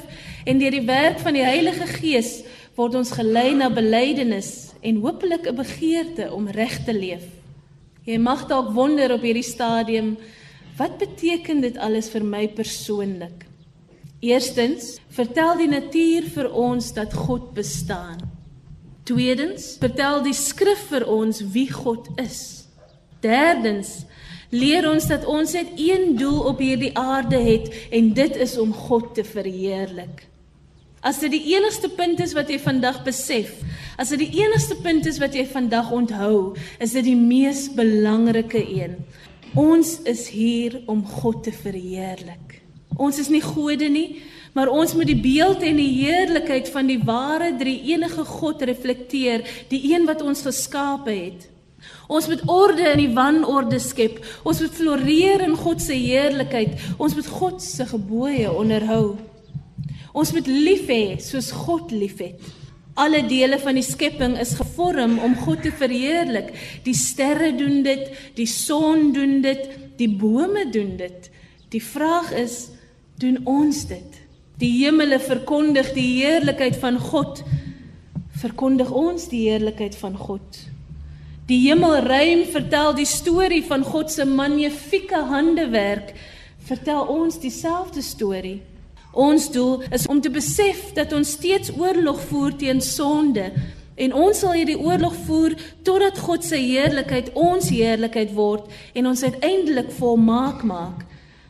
en 0.45 0.59
deur 0.61 0.75
die 0.75 0.85
werk 0.85 1.17
van 1.25 1.33
die 1.33 1.45
Heilige 1.45 1.87
Gees 1.95 2.43
word 2.77 2.99
ons 2.99 3.15
gelei 3.17 3.55
na 3.57 3.71
belydenis 3.73 4.75
en 4.85 5.01
hopelik 5.01 5.47
'n 5.49 5.57
begeerte 5.57 6.29
om 6.33 6.47
reg 6.47 6.85
te 6.85 6.93
leef. 6.93 7.25
Jy 8.05 8.17
mag 8.17 8.45
dalk 8.47 8.73
wonder 8.75 9.13
op 9.13 9.21
hierdie 9.21 9.47
stadium, 9.47 10.17
wat 10.77 10.97
beteken 10.99 11.61
dit 11.61 11.77
alles 11.77 12.09
vir 12.09 12.23
my 12.23 12.47
persoonlik? 12.47 13.45
Eerstens, 14.19 14.99
vertel 15.09 15.57
die 15.57 15.67
natuur 15.67 16.23
vir 16.23 16.51
ons 16.53 16.93
dat 16.93 17.13
God 17.13 17.53
bestaan. 17.53 18.32
Tweedens, 19.03 19.73
vertel 19.81 20.21
die 20.23 20.35
skrif 20.35 20.87
vir 20.93 21.03
ons 21.11 21.41
wie 21.51 21.67
God 21.71 22.07
is. 22.21 22.65
Derdens, 23.23 24.03
leer 24.53 24.85
ons 24.87 25.07
dat 25.09 25.25
ons 25.27 25.55
net 25.57 25.73
een 25.79 26.13
doel 26.19 26.39
op 26.53 26.61
hierdie 26.63 26.93
aarde 26.97 27.39
het 27.41 27.67
en 27.91 28.13
dit 28.15 28.37
is 28.45 28.55
om 28.61 28.71
God 28.73 29.11
te 29.17 29.25
verheerlik. 29.27 30.23
As 31.03 31.19
dit 31.19 31.33
die 31.33 31.43
enigste 31.51 31.89
punt 31.91 32.21
is 32.23 32.31
wat 32.37 32.47
jy 32.47 32.61
vandag 32.63 33.01
besef, 33.03 33.57
as 33.99 34.13
dit 34.13 34.23
die 34.23 34.43
enigste 34.43 34.77
punt 34.79 35.07
is 35.09 35.19
wat 35.19 35.35
jy 35.35 35.43
vandag 35.51 35.91
onthou, 35.91 36.53
is 36.79 36.95
dit 36.95 37.09
die 37.09 37.19
mees 37.19 37.65
belangrike 37.75 38.61
een. 38.61 38.95
Ons 39.59 39.97
is 40.09 40.29
hier 40.31 40.79
om 40.87 41.03
God 41.03 41.43
te 41.43 41.51
verheerlik. 41.51 42.61
Ons 42.95 43.19
is 43.19 43.27
nie 43.33 43.43
gode 43.43 43.89
nie, 43.91 44.21
maar 44.53 44.69
ons 44.69 44.93
moet 44.93 45.09
die 45.09 45.17
beeld 45.17 45.63
en 45.65 45.79
die 45.81 45.91
heerlikheid 46.03 46.69
van 46.69 46.89
die 46.89 46.99
ware 47.01 47.55
drie-enige 47.57 48.25
God 48.25 48.61
reflekteer, 48.61 49.47
die 49.71 49.81
een 49.93 50.05
wat 50.05 50.21
ons 50.21 50.45
geskape 50.45 51.13
het. 51.13 51.49
Ons 52.07 52.27
moet 52.29 52.41
orde 52.51 52.85
in 52.93 53.01
die 53.01 53.13
wanorde 53.15 53.79
skep. 53.81 54.19
Ons 54.47 54.61
moet 54.63 54.75
floreer 54.77 55.43
in 55.47 55.55
God 55.59 55.81
se 55.81 55.95
heerlikheid. 55.97 56.77
Ons 57.01 57.15
moet 57.17 57.27
God 57.27 57.61
se 57.63 57.87
gebooie 57.89 58.51
onderhou. 58.51 59.15
Ons 60.13 60.33
moet 60.35 60.47
lief 60.47 60.85
hê 60.91 61.17
soos 61.23 61.49
God 61.63 61.91
liefhet. 61.91 62.39
Alle 62.93 63.23
dele 63.25 63.57
van 63.57 63.73
die 63.79 63.85
skepping 63.85 64.35
is 64.37 64.53
gevorm 64.59 65.17
om 65.25 65.33
God 65.41 65.63
te 65.65 65.71
verheerlik. 65.73 66.51
Die 66.85 66.93
sterre 66.93 67.49
doen 67.57 67.81
dit, 67.85 68.11
die 68.37 68.49
son 68.49 69.09
doen 69.15 69.39
dit, 69.41 69.65
die 69.97 70.11
bome 70.11 70.67
doen 70.69 70.93
dit. 70.99 71.31
Die 71.73 71.81
vraag 71.81 72.29
is, 72.37 72.67
doen 73.17 73.41
ons 73.49 73.87
dit? 73.89 74.22
Die 74.63 74.71
hemele 74.79 75.17
verkondig 75.19 75.89
die 75.91 76.21
heerlikheid 76.21 76.77
van 76.79 76.95
God. 76.95 77.41
Verkondig 78.39 78.93
ons 78.95 79.25
die 79.27 79.49
heerlikheid 79.49 79.95
van 79.99 80.15
God? 80.15 80.59
Die 81.49 81.59
hemelruim 81.65 82.45
vertel 82.47 82.93
die 82.95 83.07
storie 83.09 83.63
van 83.67 83.83
God 83.83 84.11
se 84.11 84.23
magnifieke 84.23 85.19
handewerk. 85.27 86.13
Vertel 86.63 87.03
ons 87.11 87.41
dieselfde 87.43 87.99
storie? 88.01 88.61
Ons 89.11 89.49
doel 89.51 89.83
is 89.91 90.07
om 90.07 90.21
te 90.23 90.31
besef 90.31 90.93
dat 90.95 91.11
ons 91.11 91.35
steeds 91.35 91.73
oorlog 91.75 92.21
voer 92.31 92.55
teen 92.55 92.79
sonde 92.81 93.51
en 93.99 94.15
ons 94.15 94.39
sal 94.39 94.55
hierdie 94.55 94.79
oorlog 94.79 95.13
voer 95.27 95.53
totdat 95.83 96.17
God 96.23 96.47
se 96.47 96.57
heerlikheid 96.57 97.33
ons 97.37 97.67
heerlikheid 97.69 98.31
word 98.33 98.71
en 98.95 99.11
ons 99.11 99.27
uiteindelik 99.27 99.91
volmaak 99.99 100.63
maak. 100.63 101.03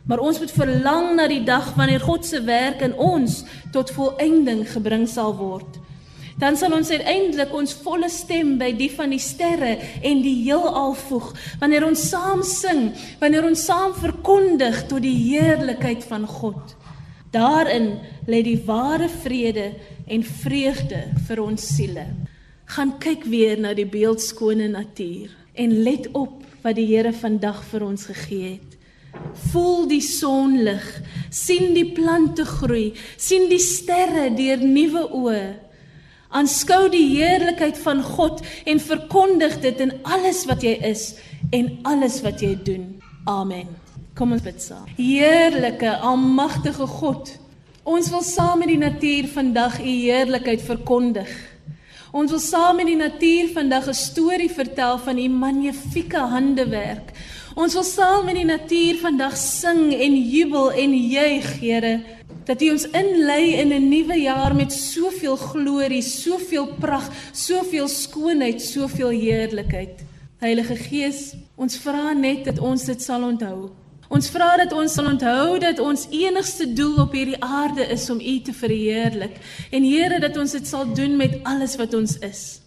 Maar 0.07 0.19
ons 0.19 0.39
moet 0.39 0.51
verlang 0.51 1.13
na 1.15 1.27
die 1.31 1.43
dag 1.47 1.71
wanneer 1.77 2.03
God 2.03 2.25
se 2.27 2.41
werk 2.43 2.81
in 2.83 2.95
ons 2.99 3.43
tot 3.71 3.91
volëinding 3.95 4.65
gebring 4.73 5.07
sal 5.07 5.35
word. 5.39 5.79
Dan 6.39 6.57
sal 6.57 6.73
ons 6.73 6.89
uiteindelik 6.89 7.53
ons 7.55 7.75
volle 7.85 8.09
stem 8.11 8.55
by 8.59 8.71
die 8.75 8.89
van 8.91 9.13
die 9.13 9.21
sterre 9.21 9.77
en 10.01 10.23
die 10.25 10.35
heelal 10.43 10.95
voeg 11.05 11.29
wanneer 11.61 11.85
ons 11.87 12.07
saam 12.09 12.41
sing, 12.43 12.89
wanneer 13.21 13.45
ons 13.47 13.65
saam 13.69 13.93
verkondig 13.95 14.81
tot 14.89 15.05
die 15.05 15.15
heerlikheid 15.29 16.03
van 16.09 16.25
God. 16.27 16.75
Daarin 17.33 17.95
lê 18.29 18.43
die 18.45 18.59
ware 18.65 19.07
vrede 19.09 19.71
en 20.07 20.25
vreugde 20.43 21.05
vir 21.27 21.41
ons 21.41 21.69
siele. 21.75 22.05
Gaan 22.75 22.97
kyk 23.01 23.25
weer 23.29 23.59
na 23.61 23.73
die 23.77 23.87
beeldskone 23.89 24.67
natuur 24.73 25.31
en 25.53 25.79
let 25.85 26.09
op 26.17 26.41
wat 26.63 26.77
die 26.77 26.87
Here 26.89 27.13
vandag 27.13 27.61
vir 27.71 27.85
ons 27.85 28.07
gegee 28.09 28.55
het. 28.55 28.72
Voel 29.51 29.87
die 29.89 30.01
sonlig, 30.01 30.83
sien 31.33 31.73
die 31.73 31.89
plante 31.93 32.45
groei, 32.45 32.93
sien 33.17 33.49
die 33.49 33.61
sterre 33.61 34.29
deur 34.33 34.61
nuwe 34.61 35.05
oë. 35.13 35.43
Aanskou 36.33 36.87
die 36.89 37.05
heerlikheid 37.13 37.77
van 37.77 38.01
God 38.01 38.41
en 38.65 38.81
verkondig 38.81 39.59
dit 39.61 39.81
in 39.85 39.93
alles 40.01 40.43
wat 40.49 40.65
jy 40.65 40.73
is 40.89 41.13
en 41.53 41.69
alles 41.85 42.21
wat 42.25 42.41
jy 42.41 42.55
doen. 42.65 42.87
Amen. 43.29 43.69
Kom 44.17 44.33
ons 44.33 44.43
bid 44.45 44.61
saam. 44.61 44.85
Heerlike, 44.97 45.95
almagtige 46.05 46.87
God, 46.89 47.31
ons 47.83 48.09
wil 48.13 48.21
saam 48.25 48.61
met 48.63 48.69
die 48.73 48.81
natuur 48.81 49.29
vandag 49.33 49.79
u 49.81 49.89
heerlikheid 49.89 50.61
verkondig. 50.65 51.29
Ons 52.13 52.29
wil 52.29 52.41
saam 52.41 52.77
met 52.77 52.89
die 52.91 52.97
natuur 52.97 53.53
vandag 53.55 53.87
'n 53.89 53.97
storie 53.97 54.49
vertel 54.49 54.99
van 55.01 55.17
u 55.17 55.27
magnifieke 55.27 56.21
handewerk. 56.33 57.09
Ons 57.53 57.75
wil 57.77 57.83
saam 57.85 58.23
met 58.25 58.33
die 58.39 58.47
natuur 58.49 58.97
vandag 58.97 59.35
sing 59.37 59.91
en 59.93 60.15
jubel 60.17 60.71
en 60.73 60.93
juig, 60.97 61.45
Here, 61.61 61.91
dat 62.47 62.63
U 62.65 62.71
ons 62.73 62.87
inlei 62.97 63.53
in 63.61 63.69
'n 63.69 63.89
nuwe 63.89 64.17
jaar 64.21 64.55
met 64.55 64.73
soveel 64.73 65.35
glorie, 65.35 66.01
soveel 66.01 66.65
pragt, 66.79 67.11
soveel 67.31 67.87
skoonheid, 67.87 68.61
soveel 68.61 69.09
heerlikheid. 69.09 70.01
Heilige 70.39 70.75
Gees, 70.75 71.35
ons 71.55 71.77
vra 71.77 72.13
net 72.13 72.45
dat 72.45 72.59
ons 72.59 72.83
dit 72.83 73.01
sal 73.01 73.23
onthou. 73.23 73.69
Ons 74.09 74.29
vra 74.29 74.57
dat 74.57 74.73
ons 74.73 74.93
sal 74.93 75.05
onthou 75.05 75.59
dat 75.59 75.79
ons 75.79 76.07
enigste 76.09 76.73
doel 76.73 77.01
op 77.01 77.13
hierdie 77.13 77.41
aarde 77.41 77.85
is 77.85 78.09
om 78.09 78.19
U 78.19 78.41
te 78.41 78.53
verheerlik 78.53 79.37
en 79.71 79.83
Here 79.83 80.19
dat 80.19 80.37
ons 80.37 80.51
dit 80.51 80.67
sal 80.67 80.93
doen 80.93 81.17
met 81.17 81.39
alles 81.43 81.75
wat 81.75 81.93
ons 81.93 82.17
is. 82.17 82.62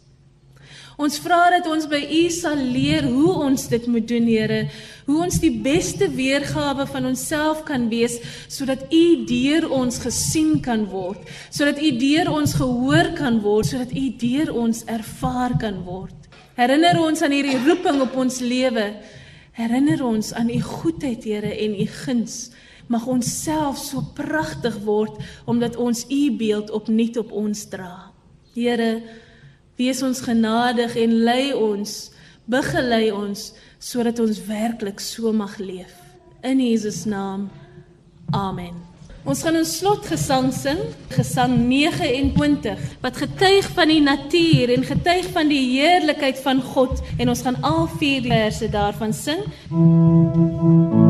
Ons 0.96 1.18
vra 1.20 1.50
dat 1.52 1.66
ons 1.68 1.84
by 1.90 1.98
U 2.00 2.22
sal 2.32 2.56
leer 2.56 3.04
hoe 3.04 3.34
ons 3.44 3.66
dit 3.68 3.88
moet 3.92 4.06
doen, 4.08 4.26
Here, 4.26 4.60
hoe 5.04 5.18
ons 5.26 5.40
die 5.42 5.52
beste 5.52 6.08
weergawe 6.08 6.86
van 6.88 7.10
onsself 7.12 7.64
kan 7.68 7.90
wees 7.92 8.16
sodat 8.48 8.86
U 8.88 9.04
deur 9.28 9.68
ons 9.76 10.00
gesien 10.00 10.56
kan 10.64 10.86
word, 10.88 11.20
sodat 11.50 11.82
U 11.82 11.90
deur 12.00 12.32
ons 12.32 12.56
gehoor 12.56 13.12
kan 13.18 13.42
word, 13.44 13.68
sodat 13.74 13.92
U 13.92 14.06
deur 14.22 14.54
ons 14.56 14.86
ervaar 14.88 15.58
kan 15.60 15.84
word. 15.84 16.16
Herinner 16.56 16.96
ons 17.02 17.20
aan 17.20 17.36
hierdie 17.36 17.60
roeping 17.66 18.00
op 18.00 18.16
ons 18.16 18.40
lewe 18.40 18.88
Herinner 19.56 20.02
ons 20.04 20.34
aan 20.36 20.50
u 20.52 20.60
goedheid, 20.60 21.24
Here, 21.24 21.48
en 21.48 21.80
u 21.80 21.86
guns. 21.86 22.50
Mag 22.92 23.06
ons 23.08 23.28
self 23.42 23.78
so 23.80 24.02
pragtig 24.14 24.76
word 24.84 25.16
omdat 25.48 25.78
ons 25.80 26.04
u 26.12 26.20
beeld 26.36 26.70
opnuut 26.70 27.16
op 27.16 27.32
ons 27.32 27.64
dra. 27.72 28.12
Here, 28.52 29.00
wees 29.76 30.02
ons 30.02 30.20
genadig 30.24 30.96
en 30.96 31.14
lei 31.26 31.52
ons, 31.54 31.94
begelei 32.46 33.10
ons 33.12 33.52
sodat 33.78 34.18
ons 34.22 34.42
werklik 34.48 35.00
so 35.02 35.32
mag 35.32 35.58
leef. 35.60 35.94
In 36.42 36.60
Jesus 36.60 37.04
naam. 37.04 37.48
Amen. 38.32 38.74
Ons 39.26 39.42
gaan 39.42 39.56
ons 39.58 39.70
slotgesang 39.80 40.52
sing, 40.54 40.78
gesang 41.10 41.56
29, 41.66 42.84
wat 43.02 43.18
getuig 43.18 43.66
van 43.74 43.90
die 43.90 44.02
natuur 44.04 44.70
en 44.76 44.86
getuig 44.86 45.26
van 45.34 45.50
die 45.50 45.64
heerlikheid 45.72 46.38
van 46.44 46.62
God 46.62 47.02
en 47.18 47.34
ons 47.34 47.42
gaan 47.42 47.58
al 47.66 47.88
vier 47.98 48.22
verse 48.30 48.70
daarvan 48.70 49.16
sing. 49.16 49.42
Mm. 49.74 51.05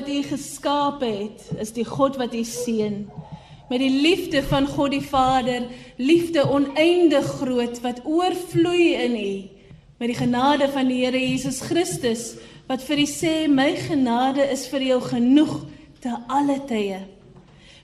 Wat 0.00 0.08
u 0.08 0.22
geskaap 0.22 1.02
het, 1.04 1.42
is 1.60 1.74
die 1.76 1.84
God 1.84 2.16
wat 2.16 2.32
u 2.34 2.40
seën. 2.44 3.02
Met 3.68 3.82
die 3.82 3.92
liefde 4.00 4.40
van 4.48 4.66
God 4.66 4.94
die 4.94 5.04
Vader, 5.04 5.66
liefde 6.00 6.46
oneindig 6.48 7.26
groot 7.40 7.80
wat 7.84 8.00
oorvloei 8.08 8.94
in 8.96 9.16
u. 9.20 9.34
Met 10.00 10.08
die 10.08 10.16
genade 10.16 10.70
van 10.72 10.88
die 10.88 11.02
Here 11.04 11.20
Jesus 11.20 11.60
Christus 11.60 12.38
wat 12.70 12.82
vir 12.86 13.02
u 13.02 13.06
sê 13.10 13.34
my 13.50 13.74
genade 13.76 14.46
is 14.54 14.64
vir 14.70 14.86
jou 14.88 15.00
genoeg 15.04 15.52
te 16.00 16.14
alle 16.32 16.56
tye. 16.70 17.02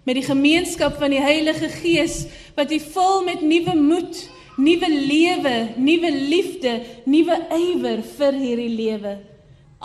Met 0.07 0.17
die 0.17 0.25
gemeenskap 0.25 0.97
van 1.03 1.12
die 1.12 1.21
Heilige 1.21 1.69
Gees 1.83 2.23
wat 2.57 2.73
u 2.73 2.79
vul 2.95 3.27
met 3.27 3.43
nuwe 3.45 3.75
moed, 3.77 4.23
nuwe 4.57 4.89
lewe, 4.89 5.57
nuwe 5.77 6.14
liefde, 6.17 6.79
nuwe 7.05 7.37
ywer 7.59 8.01
vir 8.17 8.41
hierdie 8.41 8.73
lewe. 8.73 9.19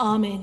Amen. 0.00 0.40